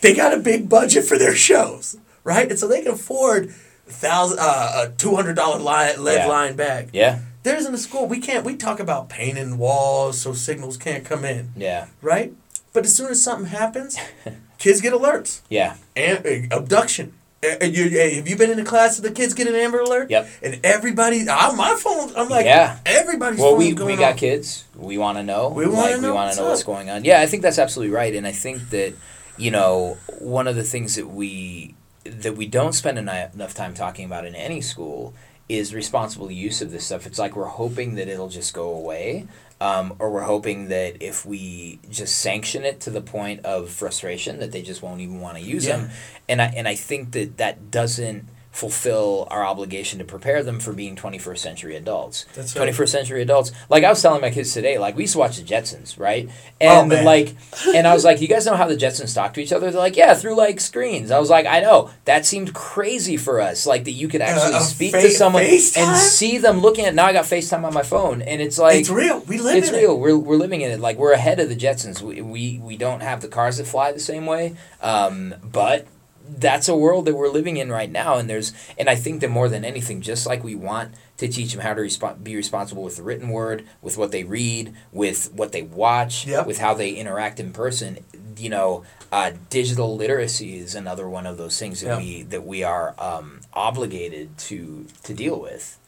[0.00, 2.48] they got a big budget for their shows, right?
[2.48, 3.50] And so they can afford
[3.86, 6.26] thousand uh, a two hundred dollar line lead Yeah.
[6.26, 6.90] line bag.
[6.94, 7.18] yeah.
[7.46, 11.24] There's in the school we can't we talk about painting walls so signals can't come
[11.24, 11.86] in, Yeah.
[12.02, 12.32] right?
[12.72, 13.96] But as soon as something happens,
[14.58, 15.42] kids get alerts.
[15.48, 15.76] Yeah.
[15.94, 17.12] And uh, abduction.
[17.44, 19.54] Uh, uh, you, hey, have you been in a class that the kids get an
[19.54, 20.10] Amber Alert?
[20.10, 20.28] Yep.
[20.42, 22.78] And everybody, on my phone, I'm like, Yeah.
[22.84, 24.18] everybody's Well, we, going we got off.
[24.18, 24.64] kids.
[24.74, 25.48] We want to know.
[25.50, 27.04] We wanna like, know We want what's to know what's going on.
[27.04, 28.94] Yeah, I think that's absolutely right, and I think that
[29.38, 31.74] you know one of the things that we
[32.04, 35.12] that we don't spend enough time talking about in any school
[35.48, 37.06] is responsible use of this stuff.
[37.06, 39.26] It's like we're hoping that it'll just go away.
[39.58, 44.38] Um, or we're hoping that if we just sanction it to the point of frustration,
[44.40, 45.78] that they just won't even want to use Yeah.
[45.78, 45.90] them,
[46.28, 50.72] and I and I think that that doesn't fulfill our obligation to prepare them for
[50.72, 52.24] being 21st century adults.
[52.34, 52.72] That's right.
[52.72, 53.52] 21st century adults.
[53.68, 56.28] Like I was telling my kids today, like we used to watch the Jetsons, right?
[56.62, 57.04] Oh, And man.
[57.04, 57.36] like,
[57.74, 59.70] and I was like, you guys know how the Jetsons talk to each other?
[59.70, 61.10] They're like, yeah, through like screens.
[61.10, 61.90] I was like, I know.
[62.06, 65.42] That seemed crazy for us, like that you could actually Uh, speak fa- to someone
[65.42, 65.78] FaceTime?
[65.88, 66.94] and see them looking at.
[66.94, 69.20] Now I got FaceTime on my phone, and it's like it's real.
[69.20, 69.92] We live it's in real.
[69.92, 69.98] it.
[69.98, 70.80] We're, we're living in it.
[70.80, 72.00] Like we're ahead of the Jetsons.
[72.00, 74.56] We, we we don't have the cars that fly the same way.
[74.80, 75.86] Um, but
[76.28, 78.16] that's a world that we're living in right now.
[78.18, 81.52] And there's and I think that more than anything, just like we want to teach
[81.52, 85.32] them how to respo- be responsible with the written word, with what they read, with
[85.32, 86.46] what they watch, Yep.
[86.46, 87.98] with how they interact in person.
[88.36, 91.98] You know, uh, digital literacy is another one of those things that Yep.
[91.98, 95.78] we that we are um, obligated to to deal with,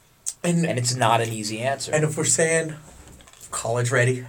[0.42, 1.92] And, and it's not an easy answer.
[1.94, 2.74] and if we're saying
[3.50, 4.24] college ready,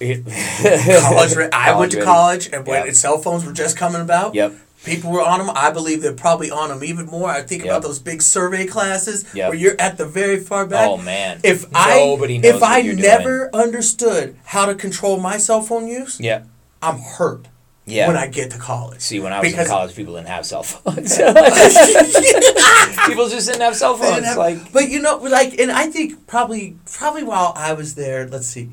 [0.00, 1.52] college college ready.
[1.52, 2.06] I oh, went to ready.
[2.06, 2.94] college, and when Yep.
[2.94, 4.52] cell phones were just coming about, Yep.
[4.84, 5.50] people were on them.
[5.54, 7.28] I believe they're probably on them even more.
[7.30, 7.70] I think Yep.
[7.70, 9.50] about those big survey classes Yep.
[9.50, 10.88] where you're at the very far back.
[10.88, 11.38] Oh man.
[11.44, 16.18] If Nobody I knows if I never understood how to control my cell phone use,
[16.18, 16.40] Yeah.
[16.82, 17.46] I'm hurt
[17.86, 18.08] Yeah.
[18.08, 19.00] when I get to college.
[19.02, 21.16] See, when I was Because- in college, people didn't have cell phones.
[23.06, 24.24] people just didn't have cell phones.
[24.24, 28.26] have- like, but you know, like, and I think probably probably while I was there,
[28.26, 28.70] let's see,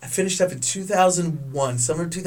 [0.00, 2.22] I finished up in two thousand one, summer two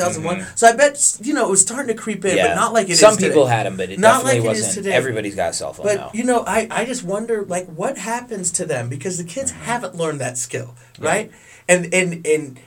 [0.55, 2.37] So I bet you know it was starting to creep in, Mm-hmm.
[2.37, 2.47] yeah.
[2.49, 3.29] but not like it Some today.
[3.29, 4.85] people had them, but it Not definitely like it is wasn't.
[4.85, 4.95] today.
[4.95, 6.11] Everybody's got a cell phone But now.
[6.13, 9.61] you know, I, I just wonder like what happens to them because the kids Mm-hmm.
[9.63, 11.31] haven't learned that skill, right?
[11.69, 12.59] And and and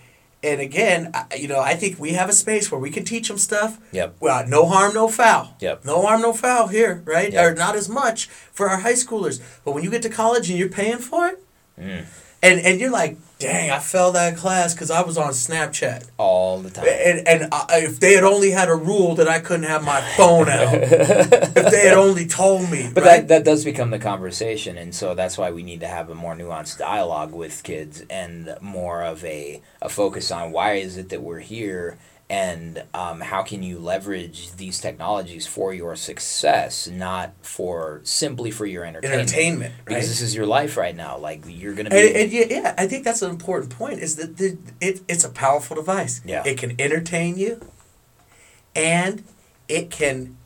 [0.43, 3.29] and again, I, you know, I think we have a space where we can teach
[3.29, 3.79] them stuff.
[3.93, 4.17] Yep.
[4.21, 5.55] Well, no harm, no foul.
[5.61, 5.85] Yep.
[5.87, 7.33] No harm, no foul here, right?
[7.33, 7.45] Yep.
[7.45, 9.41] Or not as much for our high schoolers.
[9.65, 11.41] But when you get to college and you're paying for it,
[11.81, 12.05] Mm.
[12.43, 16.09] and and you're like, dang, I failed that class because I was on Snapchat.
[16.19, 16.87] All the time.
[16.89, 20.01] And and I, if they had only had a rule that I couldn't have my
[20.17, 23.17] phone out, if they had only told me, But right?
[23.21, 26.15] that, that does become the conversation, and so that's why we need to have a
[26.15, 31.11] more nuanced dialogue with kids and more of a, a focus on why is it
[31.11, 31.99] that we're here
[32.31, 38.65] and um, how can you leverage these technologies for your success, not for simply for
[38.65, 39.21] your entertainment.
[39.21, 39.85] entertainment, right?
[39.87, 41.19] Because this is your life right now.
[41.19, 41.97] Like you're gonna be.
[41.97, 44.01] And, and yeah, yeah, I think that's an important point.
[44.01, 46.23] Is that the, it, it's a powerful device.
[46.25, 46.43] Yeah.
[46.47, 47.61] it can entertain you,
[48.75, 49.25] and
[49.69, 50.37] it can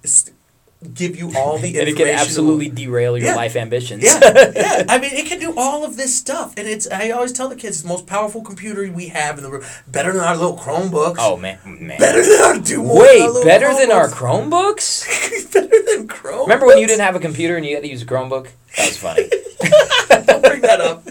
[0.95, 1.89] give you all the and information.
[1.89, 3.35] it can absolutely derail your Yeah.
[3.35, 4.05] life ambitions.
[4.05, 4.21] Yeah,
[4.55, 4.85] yeah.
[4.89, 6.89] I mean, it can do all of this stuff, and it's.
[6.91, 9.65] I always tell the kids, it's the most powerful computer we have in the room.
[9.89, 11.17] Better than our little Chromebooks.
[11.19, 11.99] oh man, man.
[11.99, 13.01] better than our do more.
[13.03, 15.05] Wait, better than our Chromebooks.
[15.05, 15.53] Chromebooks?
[15.53, 16.43] better than Chromebooks.
[16.43, 18.49] Remember when you didn't have a computer and you had to use a Chromebook?
[18.77, 19.29] That was funny.
[20.27, 21.05] Don't bring that up.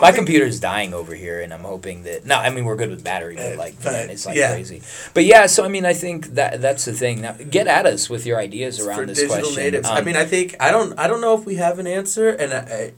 [0.00, 2.24] My computer's dying over here, and I'm hoping that.
[2.24, 4.52] No, I mean we're good with battery, but Uh, like man, it's like yeah.
[4.52, 4.82] crazy.
[5.14, 7.20] But yeah, so I mean, I think that that's the thing.
[7.20, 9.62] Now, get at us with your ideas around for this digital question.
[9.62, 9.88] natives.
[9.88, 12.28] I Um, mean, I think I don't I don't know if we have an answer,
[12.30, 12.92] and I, I,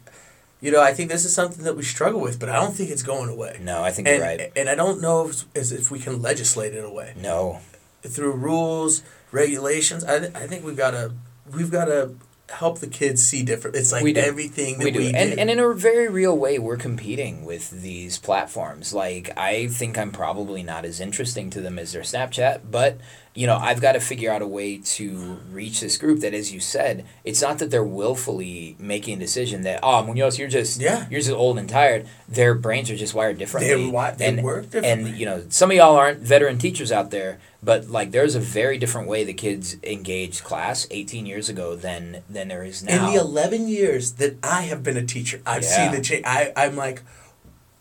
[0.60, 2.90] you know, I think this is something that we struggle with, but I don't think
[2.90, 3.58] it's going away.
[3.60, 4.52] no, I think And you're right.
[4.56, 7.60] and I don't know if, as if we can legislate it away No,
[8.02, 10.04] through rules, regulations.
[10.04, 11.12] I, th- I think we've got to
[11.52, 12.14] we've got to
[12.50, 13.76] help the kids see different.
[13.76, 14.20] It's like We do.
[14.20, 15.12] everything that we we do.
[15.12, 15.16] do.
[15.16, 18.92] and and in a very real way, we're competing with these platforms.
[18.92, 22.98] Like I think I'm probably not as interesting to them as their Snapchat, but
[23.34, 26.20] you know I've got to figure out a way to reach this group.
[26.20, 30.38] That, as you said, it's not that they're willfully making a decision that oh Munoz,
[30.38, 31.06] you're just Yeah.
[31.10, 32.06] you're just old and tired.
[32.28, 33.74] Their brains are just wired differently.
[33.74, 35.10] They wi- they and, work differently.
[35.10, 38.40] And you know some of y'all aren't veteran teachers out there, but like there's a
[38.40, 43.08] very different way the kids engaged class 18 years ago than than there is now.
[43.08, 45.90] in the eleven years that I have been a teacher, I've Yeah.
[45.90, 46.24] seen the change.
[46.26, 47.02] I I'm like.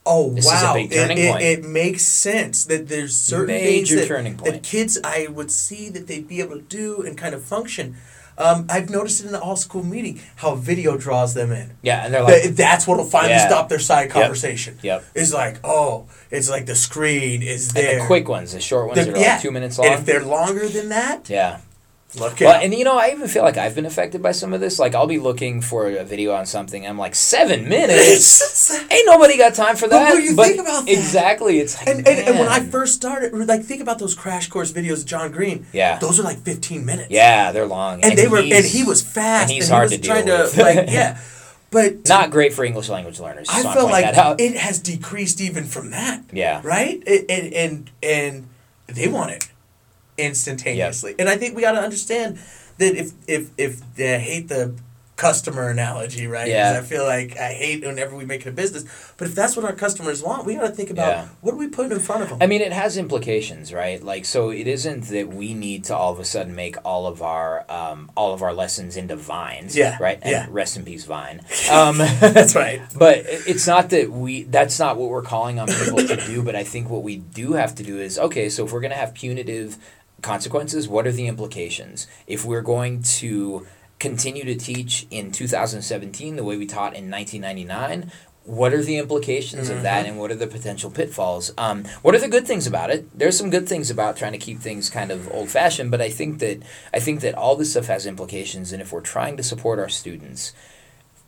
[0.05, 0.75] Oh This wow!
[0.75, 5.49] It- it, it, makes sense that there's certain Major things that, that kids I would
[5.49, 7.95] see that they'd be able to do and kind of function.
[8.37, 11.77] Um, I've noticed it in the all school meeting how video draws them in.
[11.83, 12.43] yeah, and they're like.
[12.43, 13.47] That- that's what'll finally Yeah.
[13.47, 14.79] stop their side conversation.
[14.81, 15.05] Yep.
[15.15, 17.99] It's like, oh, it's like the screen is And there.
[17.99, 19.87] the quick ones, the short ones The- are like two minutes long.
[19.87, 21.59] And if they're longer than that, yeah.
[22.15, 24.61] Look Well, and you know, I even feel like I've been affected by some of
[24.61, 24.79] this.
[24.79, 26.83] Like, I'll be looking for a video on something.
[26.85, 28.71] And I'm like, seven minutes?
[28.91, 30.13] Ain't nobody got time for But that.
[30.13, 33.33] when you think about that- exactly, it's like, and, and, and when I first started,
[33.33, 35.65] like think about those crash course videos of John Green.
[35.73, 35.99] Yeah.
[35.99, 37.09] Those are like 15 minutes.
[37.11, 39.43] yeah, they're long, And, they were, and he was fast.
[39.43, 40.53] and he's he hard was to deal with.
[40.55, 41.19] to, like, yeah.
[41.71, 43.47] But not great for English language learners.
[43.49, 44.05] I feel like
[44.39, 46.21] it has decreased even from that.
[46.31, 46.61] Yeah.
[46.63, 47.01] Right?
[47.07, 48.47] It, and, and and
[48.87, 49.49] they want it
[50.23, 51.15] instantaneously.
[51.19, 52.39] And I think we got to understand
[52.77, 54.73] that if if if I hate the
[55.15, 56.47] customer analogy, right?
[56.47, 56.75] Yeah.
[56.79, 58.83] I feel like I hate whenever we make it a business.
[59.15, 61.27] But if that's what our customers want, we got to think about Yeah.
[61.41, 62.39] what are we putting in front of them.
[62.41, 64.03] I mean, it has implications, right?
[64.03, 67.21] Like, so it isn't that we need to all of a sudden make all of
[67.21, 70.17] our um, all of our lessons into vines, Yeah, right?
[70.23, 70.47] And yeah.
[70.49, 71.41] rest in peace, Vine.
[71.71, 72.81] Um, that's right.
[72.97, 74.43] But it's not that we.
[74.43, 76.41] That's not what we're calling on people to do.
[76.41, 78.49] But I think what we do have to do is okay.
[78.49, 79.77] So if we're going to have punitive
[80.23, 82.07] consequences, what are the implications?
[82.25, 83.67] If we're going to
[84.03, 88.11] continue to teach in 2017 the way we taught in 1999.
[88.43, 91.53] What are the implications of that, and what are the potential pitfalls?
[91.57, 93.17] Um, what are the good things about it?
[93.17, 96.09] There's some good things about trying to keep things kind of old fashioned, but I
[96.09, 96.61] think that
[96.93, 99.87] I think that all this stuff has implications, and if we're trying to support our
[99.87, 100.51] students,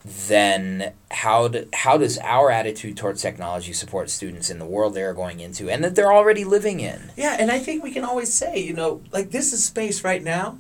[0.06, 5.14] then how do, how does our attitude towards technology support students in the world they're
[5.16, 7.12] going into and that they're already living in?
[7.18, 10.24] Yeah, and I think we can always say, you know, like this is space right
[10.24, 10.58] now.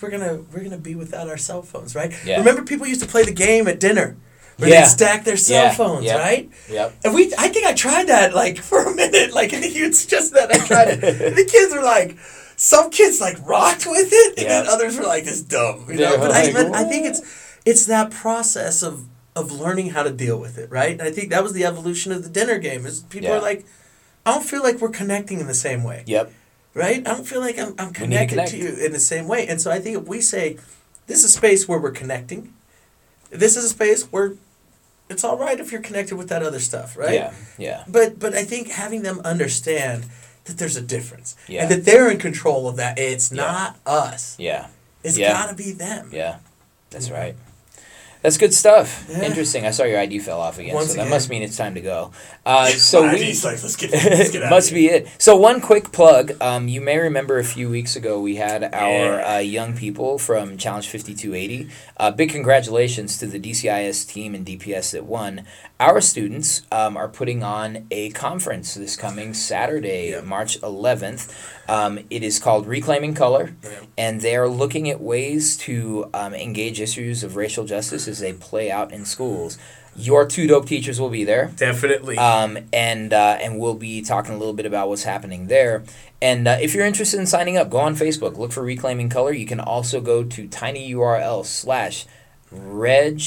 [0.00, 2.12] We're gonna we're gonna be without our cell phones, right?
[2.24, 2.38] Yeah.
[2.38, 4.16] Remember, people used to play the game at dinner,
[4.58, 4.80] where Yeah.
[4.82, 6.18] they'd stack their cell Yeah, phones, yep.
[6.18, 6.50] right?
[6.68, 6.94] Yep.
[7.04, 9.32] And we, I think I tried that like for a minute.
[9.32, 11.04] Like, and you suggested that I tried it.
[11.22, 12.18] And the kids were like,
[12.56, 16.10] some kids like rocked with it, and then others were like, "It's dumb," you know.
[16.10, 17.20] They're But like, I, I think it's
[17.64, 20.92] it's that process of of learning how to deal with it, right?
[20.92, 22.84] And I think that was the evolution of the dinner game.
[22.84, 23.36] Is people Yeah.
[23.36, 23.64] are like,
[24.26, 26.30] I don't feel like we're connecting in the same way Yep.
[26.74, 26.98] right?
[26.98, 29.46] I don't feel like I'm, I'm need to connected to, you in the same way.
[29.46, 30.58] And so I think if we say,
[31.06, 32.52] this is a space where we're connecting,
[33.30, 34.34] this is a space where
[35.08, 37.14] it's all right if you're connected with that other stuff, right?
[37.14, 37.32] Yeah.
[37.56, 37.84] Yeah.
[37.88, 40.04] But but I think having them understand
[40.44, 41.62] that there's a difference Yeah.
[41.62, 42.98] and that they're in control of that.
[42.98, 43.42] It's Yeah.
[43.44, 44.36] not us.
[44.38, 44.66] Yeah.
[45.02, 45.32] It's Yeah.
[45.32, 46.10] got to be them.
[46.12, 46.36] Yeah.
[46.90, 47.12] That's Mhm.
[47.14, 47.34] right.
[48.22, 49.06] That's good stuff.
[49.10, 49.22] Yeah.
[49.24, 49.66] Interesting.
[49.66, 51.10] I saw your ID fell off again, Once so that again.
[51.10, 52.12] must mean it's time to go.
[52.46, 55.08] Uh, so we He's like, let's get, let's get out must be it.
[55.18, 56.32] So one quick plug.
[56.40, 59.34] Um, you may remember a few weeks ago we had our Yeah.
[59.34, 61.68] uh, young people from Challenge Fifty Two Eighty.
[61.96, 65.44] Uh, big congratulations to the DCIS team and DPS that won.
[65.80, 70.20] Our students um, are putting on a conference this coming Saturday, Yeah.
[70.20, 71.32] March eleventh.
[71.68, 73.54] Um, it is called Reclaiming Color,
[73.96, 78.32] and they are looking at ways to um, engage issues of racial justice as they
[78.32, 79.58] play out in schools.
[79.94, 81.52] Your two dope teachers will be there.
[81.56, 82.16] Definitely.
[82.18, 85.84] Um, and uh, and we'll be talking a little bit about what's happening there.
[86.20, 89.32] And uh, if you're interested in signing up, go on Facebook, look for Reclaiming Color.
[89.32, 92.06] You can also go to tinyurl slash
[92.50, 93.20] reg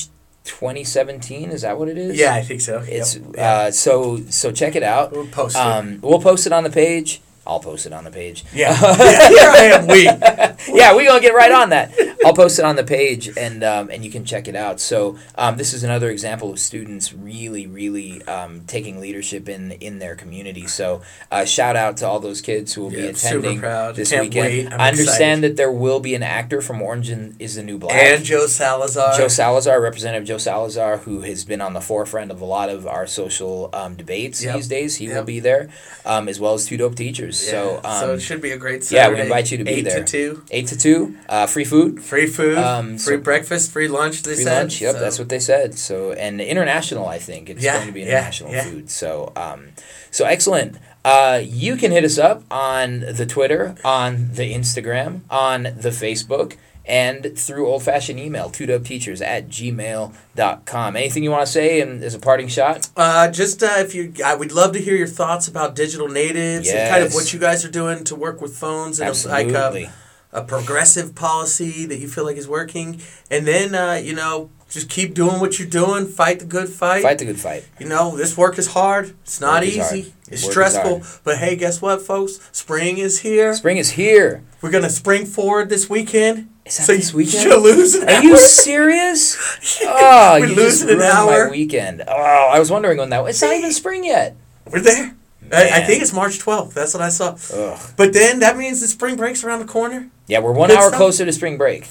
[0.44, 1.52] 2017.
[1.52, 2.18] Is that what it is?
[2.18, 2.84] yeah, I think so.
[2.88, 3.38] It's Yep.
[3.38, 5.12] uh, so so check it out.
[5.12, 5.60] We'll post it.
[5.60, 7.22] Um, we'll post it on the page.
[7.48, 8.44] I'll post it on the page.
[8.54, 8.76] yeah.
[8.82, 9.30] yeah.
[9.30, 9.88] Here I am.
[9.88, 10.04] We.
[10.04, 11.92] yeah, we're gonna get right on that.
[12.26, 14.80] I'll post it on the page, and um, and you can check it out.
[14.80, 20.00] So um, this is another example of students really, really um, taking leadership in in
[20.00, 20.68] their community.
[20.68, 24.24] So uh, shout out to all those kids who will Yeah, be attending this Can't
[24.24, 24.74] weekend.
[24.74, 25.44] I understand excited.
[25.44, 27.94] that there will be an actor from Orange and is the New Black.
[27.96, 29.16] And Joe Salazar.
[29.18, 32.88] Joe Salazar, Representative Joe Salazar, who has been on the forefront of a lot of
[32.88, 34.56] our social um, debates Yep.
[34.56, 35.70] these days, he will be there,
[36.06, 37.44] um, as well as two dope teachers.
[37.46, 39.72] Yeah, So, um, so it should be a great yeah, we invite you to be
[39.72, 40.04] Eight there.
[40.04, 40.44] to two.
[40.52, 44.24] eight to two, uh, free food, Free food, Um, free so- breakfast, free lunch.
[44.24, 44.60] They free said.
[44.60, 44.82] lunch.
[44.82, 45.78] Yep, so- that's what they said.
[45.78, 48.64] So, and international, I think it's Yeah, going to be international yeah.
[48.64, 48.90] food.
[48.90, 49.68] So, um,
[50.12, 50.78] so excellent.
[51.04, 56.54] Uh, you can hit us up on the Twitter, on the Instagram, on the Facebook,
[56.88, 60.96] and through old fashioned email, teachers at gmail.com.
[60.96, 62.90] Anything you want to say and as a parting shot?
[62.96, 66.70] Uh, just uh, if you, I would love to hear your thoughts about digital natives
[66.70, 69.48] and kind of what you guys are doing to work with phones and a, like
[69.48, 69.90] Absolutely.
[70.36, 73.02] A, progressive policy that you feel like is working.
[73.32, 76.06] And then uh, you know, just keep doing what you're doing.
[76.08, 77.04] Fight the good fight.
[77.04, 77.68] Fight the good fight.
[77.80, 79.16] You know, this work is hard.
[79.24, 80.14] It's not Work easy.
[80.30, 81.04] It's Work stressful.
[81.24, 82.40] But hey, guess what, folks?
[82.52, 83.54] Spring is here.
[83.54, 84.44] Spring is here.
[84.62, 86.50] We're gonna spring forward this weekend.
[86.66, 87.44] Is that so this weekend?
[87.44, 88.10] You're losing.
[88.10, 89.38] Are you serious?
[89.88, 91.46] Oh, We're you just losing an hour.
[91.46, 92.04] my weekend.
[92.08, 93.24] Oh, I was wondering when that.
[93.24, 93.36] Was.
[93.36, 94.36] It's not even spring yet.
[94.66, 95.16] We're there.
[95.54, 96.74] I, I think it's March 12th.
[96.74, 97.38] That's what I saw.
[97.54, 97.94] Ugh.
[97.98, 100.10] But then that means the spring break's around the corner.
[100.28, 100.98] Yeah, we're one Good hour stuff.
[100.98, 101.88] closer to spring break.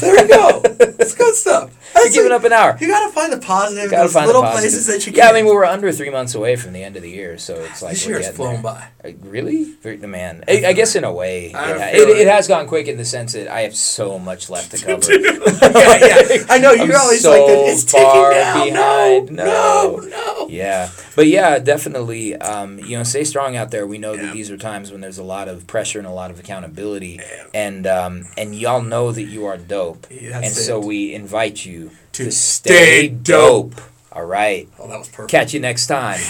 [0.00, 0.60] There we go.
[0.64, 1.74] It's good stuff.
[1.96, 2.76] You're giving like- up an hour.
[2.80, 3.90] You gotta find the positive.
[3.90, 4.70] Gotta find little the positive.
[4.72, 5.34] places that you yeah, can.
[5.34, 7.82] I mean, we're under three months away from the end of the year, so it's
[7.82, 8.62] like this year's flown there.
[8.62, 8.88] by.
[9.04, 9.74] Uh, Really,
[10.06, 10.44] man.
[10.46, 13.32] I, I guess in a way, I it, it, has gone quick in the sense
[13.32, 15.12] that I have so much left to cover.
[15.12, 16.44] yeah, yeah.
[16.50, 17.40] I know you're I'm always so like,
[17.72, 18.66] it's ticking far down.
[18.68, 19.30] behind.
[19.32, 19.96] No, No.
[20.02, 20.48] no, no.
[20.48, 22.36] Yeah, but yeah, definitely.
[22.36, 23.86] Um, you know, stay strong out there.
[23.86, 24.22] We know Yeah.
[24.26, 27.20] that these are times when there's a lot of pressure and a lot of accountability,
[27.54, 29.77] and um, and y'all know that you are dope,
[30.10, 33.74] Yeah, that's and so we invite you To to, stay stay dope.
[34.12, 35.30] All right, Oh, that was perfect.
[35.30, 36.20] catch you next time.